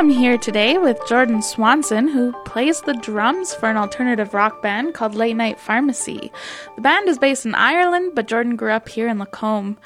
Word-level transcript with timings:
I'm 0.00 0.08
here 0.08 0.38
today 0.38 0.78
with 0.78 0.98
Jordan 1.06 1.42
Swanson, 1.42 2.08
who 2.08 2.32
plays 2.46 2.80
the 2.80 2.94
drums 2.94 3.52
for 3.52 3.68
an 3.68 3.76
alternative 3.76 4.32
rock 4.32 4.62
band 4.62 4.94
called 4.94 5.14
Late 5.14 5.36
Night 5.36 5.60
Pharmacy. 5.60 6.32
The 6.74 6.80
band 6.80 7.06
is 7.06 7.18
based 7.18 7.44
in 7.44 7.54
Ireland, 7.54 8.12
but 8.14 8.26
Jordan 8.26 8.56
grew 8.56 8.70
up 8.70 8.88
here 8.88 9.08
in 9.08 9.18
Lacombe. 9.18 9.76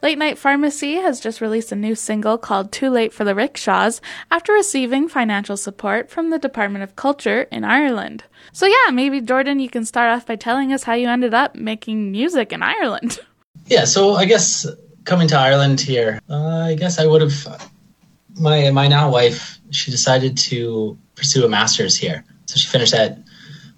Late 0.00 0.16
Night 0.16 0.38
Pharmacy 0.38 0.94
has 0.94 1.18
just 1.18 1.40
released 1.40 1.72
a 1.72 1.76
new 1.76 1.96
single 1.96 2.38
called 2.38 2.70
Too 2.70 2.88
Late 2.88 3.12
for 3.12 3.24
the 3.24 3.34
Rickshaws 3.34 4.00
after 4.30 4.52
receiving 4.52 5.08
financial 5.08 5.56
support 5.56 6.08
from 6.08 6.30
the 6.30 6.38
Department 6.38 6.84
of 6.84 6.94
Culture 6.94 7.48
in 7.50 7.64
Ireland. 7.64 8.22
So, 8.52 8.66
yeah, 8.66 8.92
maybe 8.92 9.20
Jordan, 9.20 9.58
you 9.58 9.68
can 9.68 9.84
start 9.84 10.08
off 10.08 10.24
by 10.24 10.36
telling 10.36 10.72
us 10.72 10.84
how 10.84 10.94
you 10.94 11.08
ended 11.08 11.34
up 11.34 11.56
making 11.56 12.12
music 12.12 12.52
in 12.52 12.62
Ireland. 12.62 13.18
Yeah, 13.66 13.86
so 13.86 14.14
I 14.14 14.26
guess 14.26 14.66
coming 15.04 15.26
to 15.28 15.36
Ireland 15.36 15.80
here, 15.80 16.20
uh, 16.30 16.58
I 16.66 16.76
guess 16.76 17.00
I 17.00 17.06
would 17.06 17.22
have. 17.22 17.70
My 18.38 18.70
my 18.70 18.88
now 18.88 19.10
wife, 19.10 19.60
she 19.70 19.90
decided 19.90 20.36
to 20.38 20.98
pursue 21.14 21.44
a 21.44 21.48
master's 21.48 21.96
here, 21.96 22.24
so 22.46 22.56
she 22.56 22.68
finished 22.68 22.94
at 22.94 23.18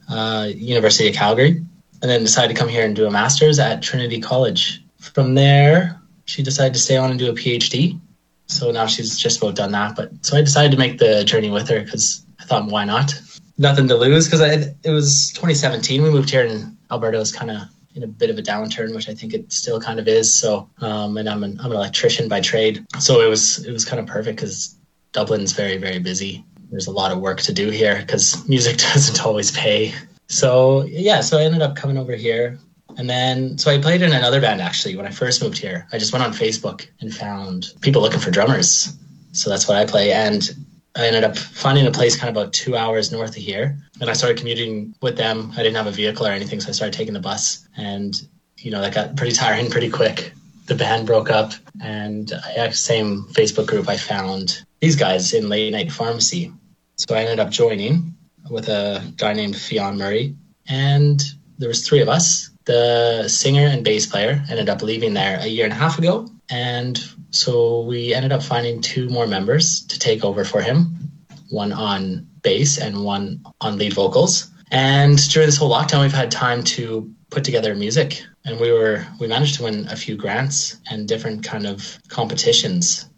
uh, 0.08 0.48
University 0.54 1.08
of 1.08 1.14
Calgary, 1.14 1.50
and 1.50 2.10
then 2.10 2.22
decided 2.22 2.54
to 2.54 2.58
come 2.58 2.68
here 2.68 2.84
and 2.84 2.96
do 2.96 3.06
a 3.06 3.10
master's 3.10 3.58
at 3.58 3.82
Trinity 3.82 4.20
College. 4.20 4.82
From 4.98 5.34
there, 5.34 6.00
she 6.24 6.42
decided 6.42 6.74
to 6.74 6.80
stay 6.80 6.96
on 6.96 7.10
and 7.10 7.18
do 7.18 7.30
a 7.30 7.34
PhD. 7.34 8.00
So 8.48 8.70
now 8.70 8.86
she's 8.86 9.18
just 9.18 9.38
about 9.38 9.56
done 9.56 9.72
that. 9.72 9.96
But 9.96 10.10
so 10.24 10.36
I 10.36 10.40
decided 10.40 10.72
to 10.72 10.78
make 10.78 10.98
the 10.98 11.24
journey 11.24 11.50
with 11.50 11.68
her 11.68 11.80
because 11.80 12.24
I 12.40 12.44
thought, 12.44 12.66
why 12.66 12.84
not? 12.84 13.20
Nothing 13.58 13.88
to 13.88 13.96
lose 13.96 14.26
because 14.26 14.40
it 14.40 14.90
was 14.90 15.32
2017. 15.32 16.02
We 16.02 16.10
moved 16.10 16.30
here 16.30 16.46
and 16.46 16.76
Alberta 16.90 17.18
was 17.18 17.32
kind 17.32 17.50
of 17.50 17.62
in 17.96 18.02
a 18.02 18.06
bit 18.06 18.30
of 18.30 18.38
a 18.38 18.42
downturn, 18.42 18.94
which 18.94 19.08
I 19.08 19.14
think 19.14 19.32
it 19.34 19.50
still 19.50 19.80
kind 19.80 19.98
of 19.98 20.06
is. 20.06 20.32
So, 20.34 20.68
um, 20.80 21.16
and 21.16 21.28
I'm 21.28 21.42
an, 21.42 21.58
I'm 21.60 21.70
an 21.70 21.76
electrician 21.76 22.28
by 22.28 22.40
trade, 22.40 22.86
so 23.00 23.22
it 23.22 23.28
was 23.28 23.64
it 23.64 23.72
was 23.72 23.84
kind 23.84 23.98
of 23.98 24.06
perfect 24.06 24.36
because 24.36 24.76
Dublin's 25.12 25.52
very 25.52 25.78
very 25.78 25.98
busy. 25.98 26.44
There's 26.70 26.86
a 26.86 26.92
lot 26.92 27.10
of 27.10 27.18
work 27.18 27.40
to 27.42 27.52
do 27.52 27.70
here 27.70 27.98
because 27.98 28.46
music 28.48 28.76
doesn't 28.92 29.24
always 29.24 29.50
pay. 29.50 29.94
So 30.28 30.84
yeah, 30.84 31.22
so 31.22 31.38
I 31.38 31.44
ended 31.44 31.62
up 31.62 31.74
coming 31.74 31.96
over 31.96 32.14
here, 32.14 32.58
and 32.98 33.08
then 33.08 33.58
so 33.58 33.70
I 33.70 33.80
played 33.80 34.02
in 34.02 34.12
another 34.12 34.40
band 34.40 34.60
actually 34.60 34.94
when 34.96 35.06
I 35.06 35.10
first 35.10 35.42
moved 35.42 35.58
here. 35.58 35.88
I 35.92 35.98
just 35.98 36.12
went 36.12 36.24
on 36.24 36.32
Facebook 36.32 36.86
and 37.00 37.12
found 37.12 37.72
people 37.80 38.02
looking 38.02 38.20
for 38.20 38.30
drummers. 38.30 38.92
So 39.32 39.50
that's 39.50 39.68
what 39.68 39.76
I 39.76 39.86
play, 39.86 40.12
and 40.12 40.48
I 40.96 41.06
ended 41.06 41.24
up 41.24 41.36
finding 41.36 41.86
a 41.86 41.90
place 41.90 42.16
kind 42.16 42.34
of 42.34 42.36
about 42.36 42.52
two 42.52 42.76
hours 42.76 43.12
north 43.12 43.30
of 43.30 43.36
here. 43.36 43.78
And 44.00 44.08
I 44.08 44.14
started 44.14 44.38
commuting 44.38 44.94
with 45.02 45.16
them. 45.16 45.52
I 45.52 45.58
didn't 45.58 45.76
have 45.76 45.86
a 45.86 45.92
vehicle 45.92 46.26
or 46.26 46.30
anything, 46.30 46.60
so 46.60 46.68
I 46.68 46.72
started 46.72 46.96
taking 46.96 47.14
the 47.14 47.20
bus. 47.20 47.66
And, 47.76 48.14
you 48.58 48.70
know, 48.70 48.80
that 48.80 48.94
got 48.94 49.16
pretty 49.16 49.34
tiring 49.34 49.70
pretty 49.70 49.90
quick. 49.90 50.32
The 50.66 50.74
band 50.74 51.06
broke 51.06 51.30
up, 51.30 51.52
and 51.80 52.32
I, 52.32 52.70
same 52.70 53.24
Facebook 53.32 53.68
group, 53.68 53.88
I 53.88 53.96
found 53.96 54.64
these 54.80 54.96
guys 54.96 55.32
in 55.32 55.48
late 55.48 55.70
night 55.72 55.92
pharmacy. 55.92 56.52
So 56.96 57.14
I 57.14 57.20
ended 57.20 57.38
up 57.38 57.50
joining 57.50 58.16
with 58.50 58.68
a 58.68 59.02
guy 59.16 59.32
named 59.32 59.56
Fionn 59.56 59.98
Murray. 59.98 60.34
And 60.68 61.22
there 61.58 61.68
was 61.68 61.86
three 61.86 62.00
of 62.00 62.08
us. 62.08 62.50
The 62.64 63.28
singer 63.28 63.66
and 63.66 63.84
bass 63.84 64.06
player 64.06 64.42
ended 64.50 64.68
up 64.68 64.82
leaving 64.82 65.14
there 65.14 65.38
a 65.40 65.46
year 65.46 65.64
and 65.64 65.72
a 65.72 65.76
half 65.76 65.98
ago. 65.98 66.28
And 66.50 66.98
so 67.36 67.82
we 67.82 68.14
ended 68.14 68.32
up 68.32 68.42
finding 68.42 68.80
two 68.80 69.08
more 69.08 69.26
members 69.26 69.86
to 69.86 69.98
take 69.98 70.24
over 70.24 70.44
for 70.44 70.60
him, 70.60 71.12
one 71.50 71.72
on 71.72 72.26
bass 72.42 72.78
and 72.78 73.04
one 73.04 73.44
on 73.60 73.76
lead 73.76 73.92
vocals. 73.92 74.50
And 74.70 75.16
during 75.30 75.46
this 75.46 75.56
whole 75.56 75.70
lockdown, 75.70 76.02
we've 76.02 76.12
had 76.12 76.30
time 76.30 76.64
to 76.64 77.12
put 77.30 77.44
together 77.44 77.74
music, 77.74 78.22
and 78.44 78.58
we 78.58 78.72
were 78.72 79.06
we 79.20 79.26
managed 79.26 79.56
to 79.56 79.64
win 79.64 79.86
a 79.88 79.96
few 79.96 80.16
grants 80.16 80.78
and 80.90 81.06
different 81.06 81.44
kind 81.44 81.66
of 81.66 81.98
competitions. 82.08 83.08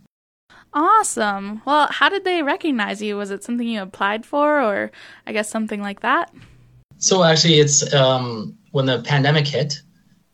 Awesome. 0.74 1.62
Well, 1.64 1.88
how 1.90 2.08
did 2.08 2.24
they 2.24 2.42
recognize 2.42 3.00
you? 3.00 3.16
Was 3.16 3.30
it 3.30 3.42
something 3.42 3.66
you 3.66 3.80
applied 3.80 4.26
for, 4.26 4.60
or 4.60 4.90
I 5.26 5.32
guess 5.32 5.48
something 5.48 5.80
like 5.80 6.00
that? 6.00 6.34
So 6.98 7.22
actually, 7.22 7.60
it's 7.60 7.94
um, 7.94 8.58
when 8.72 8.86
the 8.86 9.00
pandemic 9.02 9.46
hit. 9.46 9.80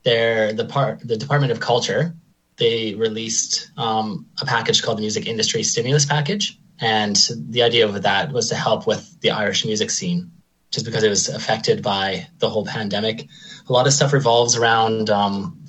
There, 0.05 0.53
the 0.53 0.67
part 0.67 1.00
the 1.03 1.17
Department 1.17 1.50
of 1.50 1.61
Culture 1.61 2.15
they 2.56 2.94
released 2.94 3.70
um, 3.76 4.26
a 4.41 4.47
package 4.47 4.82
called 4.82 4.98
the 4.98 5.03
Music 5.03 5.26
Industry 5.26 5.62
Stimulus 5.62 6.06
Package. 6.06 6.59
And 6.81 7.16
the 7.48 7.62
idea 7.62 7.87
of 7.87 8.03
that 8.03 8.32
was 8.32 8.48
to 8.48 8.54
help 8.54 8.87
with 8.87 9.20
the 9.20 9.31
Irish 9.31 9.65
music 9.65 9.91
scene, 9.91 10.31
just 10.70 10.84
because 10.84 11.03
it 11.03 11.09
was 11.09 11.28
affected 11.28 11.82
by 11.82 12.26
the 12.38 12.48
whole 12.48 12.66
pandemic. 12.66 13.26
A 13.69 13.72
lot 13.72 13.87
of 13.87 13.93
stuff 13.93 14.12
revolves 14.12 14.56
around 14.56 15.09
um, 15.10 15.64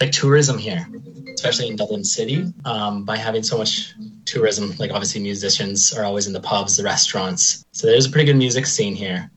like 0.00 0.12
tourism 0.12 0.58
here, 0.58 0.86
especially 1.34 1.68
in 1.68 1.76
Dublin 1.76 2.04
City, 2.04 2.44
um, 2.64 3.04
by 3.04 3.16
having 3.16 3.42
so 3.42 3.56
much 3.56 3.94
tourism. 4.26 4.74
Like 4.78 4.90
obviously, 4.90 5.22
musicians 5.22 5.94
are 5.94 6.04
always 6.04 6.26
in 6.26 6.32
the 6.32 6.40
pubs, 6.40 6.76
the 6.76 6.84
restaurants. 6.84 7.64
So 7.72 7.86
there's 7.86 8.06
a 8.06 8.10
pretty 8.10 8.26
good 8.26 8.36
music 8.36 8.66
scene 8.66 8.94
here. 8.94 9.30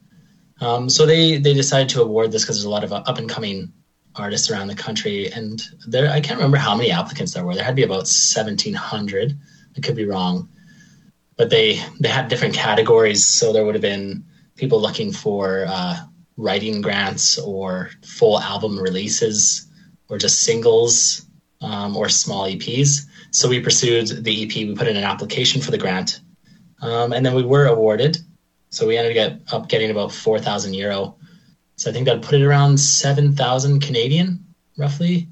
Um, 0.61 0.89
so 0.89 1.05
they 1.05 1.37
they 1.37 1.53
decided 1.53 1.89
to 1.89 2.01
award 2.01 2.31
this 2.31 2.43
because 2.43 2.57
there's 2.57 2.65
a 2.65 2.69
lot 2.69 2.83
of 2.83 2.93
up 2.93 3.17
and 3.17 3.29
coming 3.29 3.73
artists 4.15 4.49
around 4.49 4.67
the 4.67 4.75
country, 4.75 5.31
and 5.31 5.61
there 5.87 6.09
I 6.11 6.21
can't 6.21 6.37
remember 6.37 6.57
how 6.57 6.75
many 6.75 6.91
applicants 6.91 7.33
there 7.33 7.45
were. 7.45 7.55
There 7.55 7.63
had 7.63 7.71
to 7.71 7.75
be 7.75 7.83
about 7.83 8.07
seventeen 8.07 8.73
hundred. 8.73 9.37
I 9.75 9.81
could 9.81 9.95
be 9.95 10.05
wrong, 10.05 10.49
but 11.37 11.49
they 11.49 11.81
they 11.99 12.09
had 12.09 12.27
different 12.27 12.53
categories. 12.53 13.25
So 13.25 13.53
there 13.53 13.65
would 13.65 13.75
have 13.75 13.81
been 13.81 14.25
people 14.55 14.79
looking 14.79 15.11
for 15.11 15.65
uh, 15.67 15.97
writing 16.37 16.81
grants 16.81 17.39
or 17.39 17.89
full 18.05 18.39
album 18.39 18.79
releases, 18.79 19.67
or 20.09 20.17
just 20.17 20.41
singles 20.41 21.25
um, 21.61 21.97
or 21.97 22.09
small 22.09 22.45
EPs. 22.45 23.05
So 23.31 23.49
we 23.49 23.59
pursued 23.59 24.23
the 24.23 24.43
EP. 24.43 24.55
We 24.55 24.75
put 24.75 24.87
in 24.87 24.97
an 24.97 25.03
application 25.03 25.61
for 25.61 25.71
the 25.71 25.77
grant, 25.77 26.19
um, 26.81 27.13
and 27.13 27.25
then 27.25 27.33
we 27.33 27.43
were 27.43 27.65
awarded. 27.65 28.17
So 28.69 28.87
we 28.87 28.97
ended 28.97 29.43
up 29.51 29.69
getting 29.69 29.91
about 29.91 30.11
four 30.11 30.39
thousand 30.39 30.75
euro 30.75 31.17
so 31.75 31.89
I 31.89 31.93
think 31.93 32.05
that 32.05 32.21
put 32.21 32.35
it 32.35 32.43
around 32.43 32.77
7,000 32.77 33.79
Canadian, 33.81 34.45
roughly. 34.77 35.27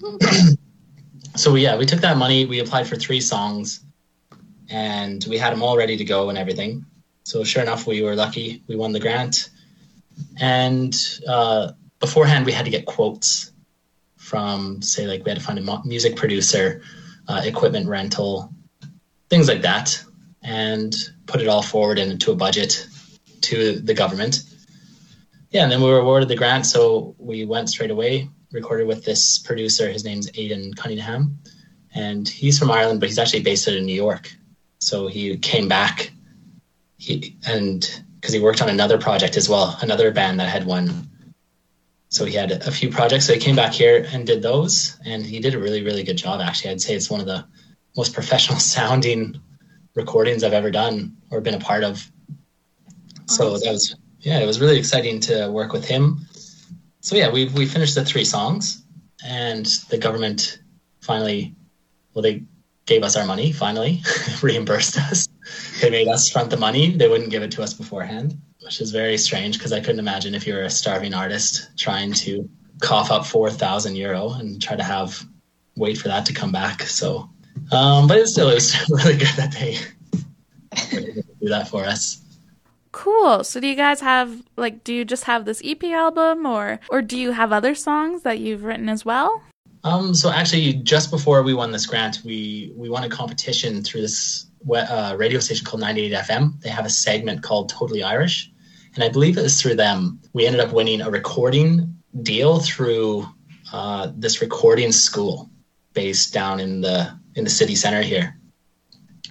so 1.36 1.54
yeah, 1.54 1.76
we 1.76 1.86
took 1.86 2.00
that 2.00 2.16
money, 2.16 2.44
we 2.44 2.60
applied 2.60 2.86
for 2.86 2.96
three 2.96 3.20
songs, 3.20 3.80
and 4.68 5.24
we 5.28 5.38
had 5.38 5.52
them 5.52 5.62
all 5.62 5.76
ready 5.76 5.96
to 5.96 6.04
go 6.04 6.28
and 6.28 6.38
everything. 6.38 6.84
So 7.24 7.44
sure 7.44 7.62
enough, 7.62 7.86
we 7.86 8.02
were 8.02 8.16
lucky. 8.16 8.62
We 8.66 8.76
won 8.76 8.92
the 8.92 9.00
grant. 9.00 9.50
And 10.40 10.94
uh, 11.26 11.72
beforehand, 12.00 12.46
we 12.46 12.52
had 12.52 12.64
to 12.64 12.70
get 12.70 12.86
quotes 12.86 13.52
from, 14.16 14.82
say, 14.82 15.06
like 15.06 15.24
we 15.24 15.30
had 15.30 15.38
to 15.38 15.44
find 15.44 15.58
a 15.58 15.82
music 15.84 16.16
producer, 16.16 16.82
uh, 17.28 17.42
equipment 17.44 17.88
rental, 17.88 18.52
things 19.28 19.48
like 19.48 19.62
that, 19.62 20.02
and 20.42 20.94
put 21.26 21.40
it 21.40 21.48
all 21.48 21.62
forward 21.62 21.98
into 21.98 22.32
a 22.32 22.36
budget 22.36 22.86
to 23.42 23.80
the 23.80 23.94
government 23.94 24.42
yeah, 25.50 25.64
and 25.64 25.72
then 25.72 25.80
we 25.80 25.88
were 25.88 25.98
awarded 25.98 26.28
the 26.28 26.36
grant, 26.36 26.64
so 26.66 27.14
we 27.18 27.44
went 27.44 27.68
straight 27.68 27.90
away. 27.90 28.28
Recorded 28.52 28.86
with 28.86 29.04
this 29.04 29.38
producer. 29.38 29.88
His 29.90 30.04
name's 30.04 30.28
Aidan 30.34 30.74
Cunningham, 30.74 31.38
and 31.94 32.28
he's 32.28 32.58
from 32.58 32.70
Ireland, 32.70 33.00
but 33.00 33.08
he's 33.08 33.18
actually 33.18 33.42
based 33.42 33.68
out 33.68 33.74
in 33.74 33.84
New 33.84 33.94
York. 33.94 34.32
So 34.78 35.06
he 35.06 35.36
came 35.36 35.68
back, 35.68 36.12
he 36.96 37.36
and 37.46 37.88
because 38.20 38.34
he 38.34 38.40
worked 38.40 38.62
on 38.62 38.68
another 38.68 38.98
project 38.98 39.36
as 39.36 39.48
well, 39.48 39.76
another 39.82 40.10
band 40.10 40.40
that 40.40 40.48
had 40.48 40.66
won. 40.66 41.08
So 42.10 42.24
he 42.24 42.34
had 42.34 42.50
a 42.50 42.70
few 42.70 42.90
projects. 42.90 43.26
So 43.26 43.34
he 43.34 43.40
came 43.40 43.56
back 43.56 43.72
here 43.72 44.06
and 44.12 44.26
did 44.26 44.42
those, 44.42 44.98
and 45.04 45.24
he 45.24 45.40
did 45.40 45.54
a 45.54 45.58
really, 45.58 45.82
really 45.82 46.02
good 46.02 46.18
job. 46.18 46.40
Actually, 46.40 46.72
I'd 46.72 46.80
say 46.80 46.94
it's 46.94 47.10
one 47.10 47.20
of 47.20 47.26
the 47.26 47.44
most 47.96 48.14
professional 48.14 48.58
sounding 48.76 49.40
recordings 49.94 50.44
I've 50.44 50.52
ever 50.52 50.70
done 50.70 51.16
or 51.30 51.40
been 51.40 51.54
a 51.54 51.60
part 51.60 51.84
of. 51.84 52.10
So 53.26 53.58
that 53.58 53.70
was 53.70 53.94
yeah, 54.20 54.38
it 54.38 54.46
was 54.46 54.60
really 54.60 54.78
exciting 54.78 55.20
to 55.20 55.48
work 55.50 55.72
with 55.72 55.86
him. 55.86 56.26
So 57.00 57.16
yeah, 57.16 57.30
we 57.30 57.46
we 57.46 57.66
finished 57.66 57.94
the 57.94 58.04
three 58.04 58.24
songs, 58.24 58.82
and 59.24 59.66
the 59.88 59.98
government 59.98 60.60
finally, 61.00 61.54
well, 62.12 62.22
they 62.22 62.44
gave 62.86 63.02
us 63.02 63.16
our 63.16 63.24
money. 63.24 63.52
Finally, 63.52 64.02
reimbursed 64.42 64.98
us. 64.98 65.28
They 65.80 65.90
made 65.90 66.08
us 66.08 66.28
front 66.28 66.50
the 66.50 66.56
money. 66.56 66.96
They 66.96 67.08
wouldn't 67.08 67.30
give 67.30 67.42
it 67.42 67.52
to 67.52 67.62
us 67.62 67.72
beforehand, 67.72 68.38
which 68.62 68.80
is 68.80 68.90
very 68.90 69.16
strange 69.16 69.58
because 69.58 69.72
I 69.72 69.80
couldn't 69.80 69.98
imagine 69.98 70.34
if 70.34 70.46
you 70.46 70.54
were 70.54 70.62
a 70.62 70.70
starving 70.70 71.14
artist 71.14 71.70
trying 71.78 72.12
to 72.24 72.48
cough 72.80 73.10
up 73.10 73.24
four 73.24 73.50
thousand 73.50 73.96
euro 73.96 74.32
and 74.32 74.60
try 74.60 74.76
to 74.76 74.82
have 74.82 75.24
wait 75.76 75.96
for 75.96 76.08
that 76.08 76.26
to 76.26 76.34
come 76.34 76.52
back. 76.52 76.82
So, 76.82 77.30
um, 77.72 78.06
but 78.06 78.18
it 78.18 78.26
still 78.26 78.52
was 78.52 78.76
really 78.90 79.16
good 79.16 79.34
that 79.36 79.52
they 79.52 79.78
do 81.40 81.48
that 81.48 81.68
for 81.68 81.84
us. 81.84 82.20
Cool. 82.92 83.44
So 83.44 83.60
do 83.60 83.68
you 83.68 83.76
guys 83.76 84.00
have 84.00 84.42
like 84.56 84.82
do 84.82 84.92
you 84.92 85.04
just 85.04 85.24
have 85.24 85.44
this 85.44 85.62
EP 85.64 85.82
album 85.84 86.44
or 86.44 86.80
or 86.88 87.02
do 87.02 87.18
you 87.18 87.30
have 87.30 87.52
other 87.52 87.74
songs 87.74 88.22
that 88.22 88.40
you've 88.40 88.64
written 88.64 88.88
as 88.88 89.04
well? 89.04 89.42
Um 89.84 90.14
so 90.14 90.30
actually 90.30 90.74
just 90.74 91.10
before 91.10 91.42
we 91.42 91.54
won 91.54 91.70
this 91.70 91.86
grant, 91.86 92.20
we 92.24 92.72
we 92.76 92.88
won 92.88 93.04
a 93.04 93.08
competition 93.08 93.84
through 93.84 94.02
this 94.02 94.46
uh, 94.68 95.14
radio 95.16 95.38
station 95.40 95.64
called 95.64 95.80
98 95.80 96.12
FM. 96.12 96.60
They 96.60 96.68
have 96.68 96.84
a 96.84 96.90
segment 96.90 97.42
called 97.42 97.68
Totally 97.68 98.02
Irish, 98.02 98.50
and 98.94 99.04
I 99.04 99.08
believe 99.08 99.38
it 99.38 99.42
was 99.42 99.60
through 99.60 99.76
them 99.76 100.20
we 100.32 100.46
ended 100.46 100.60
up 100.60 100.72
winning 100.72 101.00
a 101.00 101.10
recording 101.10 101.96
deal 102.22 102.58
through 102.58 103.26
uh, 103.72 104.10
this 104.16 104.40
recording 104.42 104.90
school 104.90 105.48
based 105.92 106.32
down 106.32 106.58
in 106.58 106.80
the 106.80 107.16
in 107.36 107.44
the 107.44 107.50
city 107.50 107.76
center 107.76 108.02
here. 108.02 108.39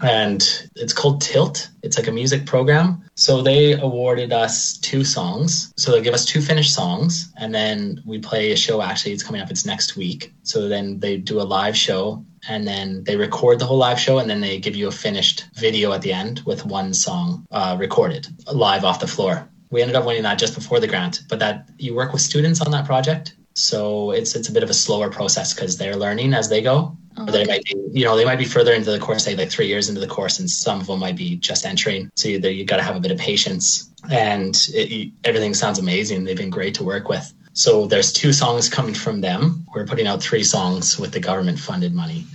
And 0.01 0.69
it's 0.75 0.93
called 0.93 1.21
Tilt. 1.21 1.69
It's 1.83 1.97
like 1.97 2.07
a 2.07 2.11
music 2.11 2.45
program. 2.45 3.03
So 3.15 3.41
they 3.41 3.73
awarded 3.73 4.31
us 4.31 4.77
two 4.77 5.03
songs. 5.03 5.73
So 5.77 5.91
they 5.91 6.01
give 6.01 6.13
us 6.13 6.25
two 6.25 6.41
finished 6.41 6.73
songs, 6.73 7.31
and 7.37 7.53
then 7.53 8.01
we 8.05 8.19
play 8.19 8.51
a 8.51 8.55
show. 8.55 8.81
Actually, 8.81 9.13
it's 9.13 9.23
coming 9.23 9.41
up. 9.41 9.51
It's 9.51 9.65
next 9.65 9.95
week. 9.95 10.33
So 10.43 10.67
then 10.67 10.99
they 10.99 11.17
do 11.17 11.41
a 11.41 11.43
live 11.43 11.75
show, 11.75 12.25
and 12.47 12.67
then 12.67 13.03
they 13.03 13.15
record 13.15 13.59
the 13.59 13.65
whole 13.65 13.77
live 13.77 13.99
show, 13.99 14.19
and 14.19 14.29
then 14.29 14.41
they 14.41 14.59
give 14.59 14.75
you 14.75 14.87
a 14.87 14.91
finished 14.91 15.45
video 15.55 15.91
at 15.93 16.01
the 16.01 16.13
end 16.13 16.41
with 16.45 16.65
one 16.65 16.93
song 16.93 17.45
uh, 17.51 17.75
recorded 17.79 18.27
live 18.51 18.83
off 18.85 18.99
the 18.99 19.07
floor. 19.07 19.49
We 19.71 19.81
ended 19.81 19.95
up 19.95 20.05
winning 20.05 20.23
that 20.23 20.39
just 20.39 20.55
before 20.55 20.79
the 20.79 20.87
grant, 20.87 21.21
but 21.29 21.39
that 21.39 21.69
you 21.77 21.93
work 21.93 22.11
with 22.11 22.21
students 22.21 22.61
on 22.61 22.71
that 22.71 22.85
project. 22.85 23.35
So 23.55 24.11
it's 24.11 24.35
it's 24.35 24.49
a 24.49 24.51
bit 24.53 24.63
of 24.63 24.69
a 24.69 24.73
slower 24.73 25.09
process 25.09 25.53
because 25.53 25.77
they're 25.77 25.95
learning 25.95 26.33
as 26.33 26.49
they 26.49 26.61
go. 26.61 26.97
Oh, 27.19 27.24
okay. 27.24 27.31
They 27.31 27.45
might 27.45 27.66
be, 27.66 27.75
you 27.92 28.06
know, 28.06 28.16
they 28.16 28.24
might 28.24 28.38
be 28.38 28.45
further 28.45 28.74
into 28.74 28.92
the 28.92 29.00
course, 29.00 29.25
say 29.25 29.36
like 29.36 29.50
three 29.50 29.68
years 29.68 29.89
into 29.89 30.00
the 30.00 30.07
course, 30.07 30.39
and 30.39 30.50
some 30.50 30.80
of 30.80 30.88
them 30.88 31.00
might 31.00 31.18
be 31.18 31.36
just 31.36 31.66
entering. 31.66 32.10
So 32.16 32.30
you, 32.30 32.39
you 32.39 32.63
got 32.63 32.77
to 32.77 32.83
have 32.83 32.95
a 32.95 33.00
bit 33.00 33.12
of 33.12 33.18
patience, 33.18 33.92
and 34.10 34.56
it, 34.69 35.12
everything 35.25 35.54
sounds 35.54 35.80
amazing. 35.80 36.24
They've 36.24 36.38
been 36.38 36.50
great 36.50 36.75
to 36.75 36.83
work 36.83 37.10
with. 37.10 37.33
So 37.54 37.88
there's 37.88 38.13
two 38.13 38.31
songs 38.31 38.69
coming 38.69 38.94
from 38.94 39.19
them. 39.19 39.66
We're 39.75 39.86
putting 39.86 40.07
out 40.07 40.24
three 40.24 40.44
songs 40.44 40.98
with 40.98 41.12
the 41.12 41.19
government 41.19 41.60
funded 41.60 41.94
money. 41.94 42.25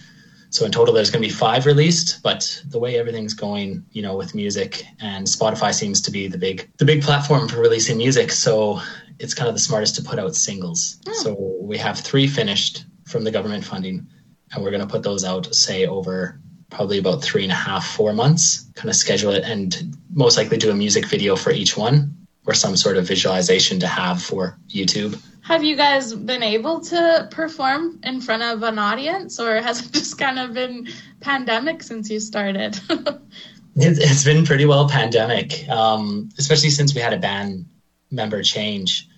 So 0.50 0.66
in 0.66 0.70
total, 0.70 0.92
there's 0.92 1.10
going 1.10 1.22
to 1.22 1.28
be 1.28 1.34
five 1.34 1.64
released. 1.64 2.22
But 2.22 2.62
the 2.68 2.78
way 2.78 2.98
everything's 2.98 3.32
going, 3.32 3.84
you 3.92 4.02
know, 4.02 4.16
with 4.16 4.34
music 4.34 4.84
and 5.00 5.26
Spotify 5.26 5.72
seems 5.72 6.02
to 6.02 6.10
be 6.10 6.28
the 6.28 6.38
big 6.38 6.68
the 6.76 6.84
big 6.84 7.02
platform 7.02 7.48
for 7.48 7.58
releasing 7.58 7.96
music. 7.96 8.30
So 8.30 8.80
it's 9.18 9.32
kind 9.32 9.48
of 9.48 9.54
the 9.54 9.60
smartest 9.60 9.96
to 9.96 10.02
put 10.02 10.18
out 10.18 10.36
singles. 10.36 10.98
Mm. 11.04 11.14
So 11.14 11.56
we 11.60 11.78
have 11.78 11.98
three 11.98 12.26
finished 12.26 12.84
from 13.06 13.24
the 13.24 13.30
government 13.30 13.64
funding 13.64 14.06
and 14.52 14.62
we're 14.62 14.70
going 14.70 14.82
to 14.82 14.92
put 14.92 15.02
those 15.02 15.24
out, 15.24 15.54
say, 15.54 15.86
over 15.86 16.40
probably 16.70 16.98
about 16.98 17.22
three 17.22 17.44
and 17.44 17.52
a 17.52 17.56
half, 17.56 17.86
four 17.86 18.12
months, 18.12 18.70
kind 18.74 18.88
of 18.88 18.96
schedule 18.96 19.32
it 19.32 19.44
and 19.44 19.96
most 20.12 20.36
likely 20.36 20.56
do 20.56 20.70
a 20.70 20.74
music 20.74 21.06
video 21.06 21.36
for 21.36 21.52
each 21.52 21.76
one 21.76 22.26
or 22.46 22.54
some 22.54 22.76
sort 22.76 22.96
of 22.96 23.06
visualization 23.06 23.80
to 23.80 23.86
have 23.86 24.22
for 24.22 24.58
YouTube. 24.68 25.20
Have 25.42 25.62
you 25.62 25.76
guys 25.76 26.14
been 26.14 26.42
able 26.42 26.80
to 26.80 27.28
perform 27.30 28.00
in 28.02 28.20
front 28.20 28.42
of 28.42 28.62
an 28.62 28.78
audience 28.78 29.38
or 29.38 29.60
has 29.60 29.86
it 29.86 29.92
just 29.92 30.18
kind 30.18 30.38
of 30.38 30.54
been 30.54 30.88
pandemic 31.20 31.82
since 31.82 32.10
you 32.10 32.18
started? 32.18 32.78
it's 33.76 34.24
been 34.24 34.44
pretty 34.44 34.66
well 34.66 34.88
pandemic, 34.88 35.68
um, 35.68 36.30
especially 36.38 36.70
since 36.70 36.94
we 36.94 37.00
had 37.00 37.12
a 37.12 37.18
band 37.18 37.66
member 38.10 38.42
change. 38.42 39.08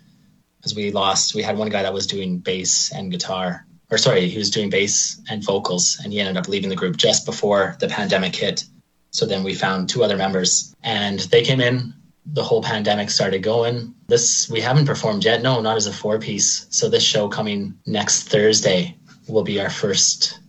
As 0.64 0.74
we 0.74 0.90
lost, 0.90 1.34
we 1.34 1.42
had 1.42 1.56
one 1.56 1.68
guy 1.68 1.82
that 1.82 1.94
was 1.94 2.08
doing 2.08 2.38
bass 2.38 2.92
and 2.92 3.10
guitar, 3.10 3.64
or 3.90 3.98
sorry, 3.98 4.28
he 4.28 4.38
was 4.38 4.50
doing 4.50 4.70
bass 4.70 5.20
and 5.30 5.44
vocals, 5.44 6.00
and 6.02 6.12
he 6.12 6.20
ended 6.20 6.36
up 6.36 6.48
leaving 6.48 6.70
the 6.70 6.76
group 6.76 6.96
just 6.96 7.24
before 7.24 7.76
the 7.78 7.88
pandemic 7.88 8.34
hit. 8.34 8.64
So 9.10 9.26
then 9.26 9.44
we 9.44 9.54
found 9.54 9.88
two 9.88 10.02
other 10.02 10.16
members, 10.16 10.74
and 10.82 11.20
they 11.20 11.42
came 11.42 11.60
in. 11.60 11.94
The 12.32 12.42
whole 12.42 12.62
pandemic 12.62 13.10
started 13.10 13.44
going. 13.44 13.94
This 14.08 14.50
we 14.50 14.60
haven't 14.60 14.86
performed 14.86 15.24
yet. 15.24 15.42
No, 15.42 15.60
not 15.60 15.76
as 15.76 15.86
a 15.86 15.92
four 15.92 16.18
piece. 16.18 16.66
So 16.70 16.88
this 16.88 17.04
show 17.04 17.28
coming 17.28 17.78
next 17.86 18.28
Thursday 18.28 18.96
will 19.28 19.44
be 19.44 19.60
our 19.60 19.70
first 19.70 20.40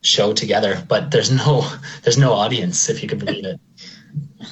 show 0.00 0.32
together. 0.32 0.82
But 0.88 1.10
there's 1.10 1.30
no 1.30 1.70
there's 2.02 2.16
no 2.16 2.32
audience, 2.32 2.88
if 2.88 3.02
you 3.02 3.08
could 3.08 3.18
believe 3.18 3.44
it. 3.44 3.60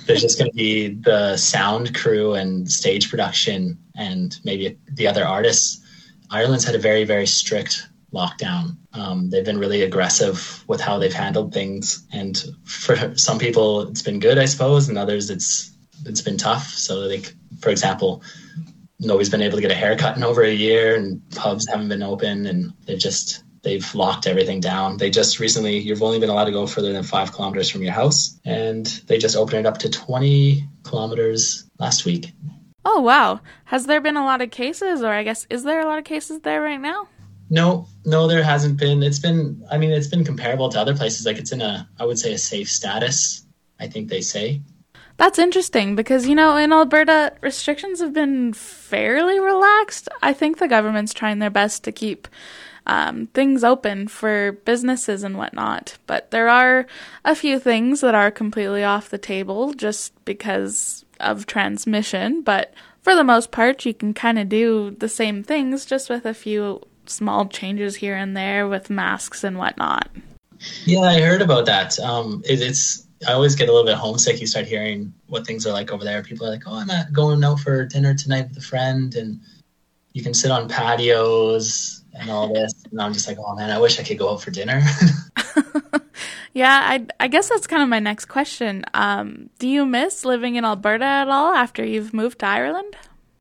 there's 0.05 0.21
just 0.21 0.39
going 0.39 0.51
to 0.51 0.57
be 0.57 0.89
the 0.89 1.39
sound 1.39 1.95
crew 1.95 2.35
and 2.35 2.71
stage 2.71 3.09
production 3.09 3.79
and 3.97 4.39
maybe 4.45 4.77
the 4.93 5.09
other 5.09 5.25
artists. 5.25 5.81
Ireland's 6.31 6.65
had 6.65 6.75
a 6.75 6.79
very 6.79 7.05
very 7.05 7.27
strict 7.27 7.89
lockdown. 8.17 8.77
Um, 8.93 9.31
they've 9.31 9.45
been 9.45 9.59
really 9.59 9.83
aggressive 9.83 10.65
with 10.67 10.81
how 10.81 10.99
they've 10.99 11.13
handled 11.13 11.53
things, 11.53 12.07
and 12.13 12.43
for 12.65 13.17
some 13.17 13.39
people, 13.39 13.83
it's 13.89 14.03
been 14.03 14.19
good, 14.19 14.39
I 14.39 14.47
suppose, 14.47 14.89
and 14.89 14.99
others, 14.99 15.31
it's 15.31 15.77
it's 16.05 16.23
been 16.23 16.39
tough. 16.39 16.69
So, 16.69 16.97
like 17.01 17.33
for 17.61 17.71
example, 17.71 18.23
nobody's 18.99 19.31
been 19.31 19.43
able 19.43 19.57
to 19.57 19.63
get 19.63 19.71
a 19.71 19.75
haircut 19.75 20.17
in 20.17 20.25
over 20.25 20.43
a 20.43 20.53
year, 20.53 20.97
and 20.97 21.23
pubs 21.31 21.69
haven't 21.69 21.89
been 21.89 22.03
open, 22.03 22.47
and 22.47 22.73
they've 22.87 22.99
just 22.99 23.45
they've 23.67 23.95
locked 23.95 24.27
everything 24.29 24.61
down. 24.61 24.97
They 24.97 25.11
just 25.11 25.41
recently, 25.41 25.79
you've 25.79 26.03
only 26.03 26.21
been 26.21 26.31
allowed 26.31 26.45
to 26.45 26.53
go 26.53 26.69
further 26.69 26.93
than 26.93 27.03
five 27.03 27.33
kilometers 27.33 27.69
from 27.69 27.83
your 27.83 27.93
house, 27.93 28.39
and 28.45 28.87
they 29.07 29.19
just 29.19 29.37
opened 29.37 29.61
it 29.61 29.67
up 29.67 29.79
to 29.79 29.91
20 29.91 30.65
kilometers 30.85 31.69
last 31.79 32.05
week. 32.05 32.33
Oh, 32.85 33.01
wow. 33.01 33.41
Has 33.65 33.87
there 33.87 34.01
been 34.01 34.17
a 34.17 34.25
lot 34.25 34.41
of 34.41 34.53
cases, 34.53 35.03
or 35.03 35.13
I 35.13 35.25
guess, 35.25 35.49
is 35.51 35.65
there 35.65 35.81
a 35.81 35.87
lot 35.87 35.99
of 35.99 36.05
cases 36.05 36.41
there 36.41 36.63
right 36.63 36.81
now? 36.81 37.09
No, 37.49 37.89
no, 38.05 38.27
there 38.27 38.43
hasn't 38.43 38.79
been. 38.79 39.03
It's 39.03 39.19
been, 39.19 39.65
I 39.71 39.79
mean, 39.79 39.91
it's 39.91 40.09
been 40.09 40.25
comparable 40.25 40.69
to 40.71 40.81
other 40.81 40.97
places. 40.97 41.27
Like 41.27 41.39
it's 41.39 41.53
in 41.53 41.61
a, 41.61 41.89
I 41.99 42.05
would 42.05 42.19
say, 42.19 42.33
a 42.33 42.39
safe 42.39 42.71
status. 42.71 43.47
I 43.79 43.89
think 43.89 44.09
they 44.09 44.21
say. 44.21 44.63
That's 45.17 45.39
interesting 45.39 45.97
because, 45.97 46.27
you 46.27 46.35
know, 46.35 46.57
in 46.57 46.73
Alberta, 46.73 47.33
restrictions 47.41 48.01
have 48.01 48.13
been 48.13 48.53
fairly 48.53 49.39
relaxed. 49.39 50.09
I 50.23 50.33
think 50.33 50.59
the 50.59 50.69
government's 50.69 51.15
trying 51.15 51.39
their 51.39 51.51
best 51.51 51.85
to 51.85 51.93
keep 51.93 52.29
um, 52.87 53.27
things 53.29 53.65
open 53.65 54.09
for 54.09 54.53
businesses 54.65 55.23
and 55.23 55.39
whatnot. 55.39 55.97
But 56.07 56.31
there 56.31 56.49
are 56.49 56.87
a 57.25 57.35
few 57.35 57.59
things 57.59 58.01
that 58.03 58.15
are 58.15 58.31
completely 58.31 58.85
off 58.85 59.09
the 59.09 59.19
table 59.19 59.73
just 59.73 60.13
because 60.25 61.05
of 61.19 61.47
transmission. 61.47 62.43
But 62.43 62.75
for 63.01 63.15
the 63.15 63.25
most 63.25 63.51
part, 63.51 63.87
you 63.87 63.95
can 63.95 64.13
kind 64.13 64.39
of 64.39 64.49
do 64.49 64.97
the 64.99 65.09
same 65.09 65.43
things 65.43 65.87
just 65.87 66.11
with 66.11 66.27
a 66.27 66.35
few 66.35 66.83
small 67.09 67.47
changes 67.47 67.97
here 67.97 68.17
and 68.17 68.37
there 68.37 68.69
with 68.69 68.91
masks 68.91 69.45
and 69.45 69.59
whatnot. 69.59 70.09
Yeah, 70.85 71.01
I 71.01 71.21
heard 71.21 71.43
about 71.43 71.67
that. 71.67 71.99
Um, 71.99 72.43
it, 72.49 72.61
it's 72.61 73.07
I 73.27 73.33
always 73.33 73.55
get 73.55 73.69
a 73.69 73.73
little 73.73 73.87
bit 73.87 73.97
homesick. 73.97 74.41
You 74.41 74.47
start 74.47 74.67
hearing 74.67 75.15
what 75.27 75.47
things 75.47 75.67
are 75.67 75.73
like 75.73 75.93
over 75.93 76.05
there. 76.05 76.23
People 76.23 76.47
are 76.47 76.51
like, 76.51 76.65
"Oh, 76.67 76.75
I'm 76.75 76.91
at, 76.91 77.13
going 77.13 77.43
out 77.45 77.61
for 77.61 77.85
dinner 77.85 78.15
tonight 78.15 78.49
with 78.49 78.59
a 78.59 78.63
friend," 78.63 79.15
and 79.15 79.41
you 80.13 80.23
can 80.23 80.35
sit 80.35 80.51
on 80.51 80.69
patios 80.69 82.03
and 82.15 82.31
all 82.31 82.53
this. 82.53 82.73
And 82.91 83.01
I'm 83.01 83.13
just 83.13 83.29
like, 83.29 83.39
"Oh 83.39 83.55
man, 83.55 83.71
I 83.71 83.79
wish 83.79 83.99
I 83.99 84.03
could 84.03 84.19
go 84.19 84.33
out 84.33 84.43
for 84.43 84.51
dinner." 84.51 84.83
yeah, 86.53 86.81
I 86.85 87.07
I 87.19 87.29
guess 87.29 87.49
that's 87.49 87.67
kind 87.67 87.83
of 87.83 87.89
my 87.89 88.01
next 88.01 88.27
question. 88.27 88.85
Um, 88.95 89.51
do 89.59 89.69
you 89.69 89.87
miss 89.87 90.25
living 90.25 90.57
in 90.57 90.65
Alberta 90.65 91.05
at 91.05 91.29
all 91.29 91.55
after 91.55 91.85
you've 91.85 92.13
moved 92.13 92.41
to 92.41 92.47
Ireland? 92.47 92.97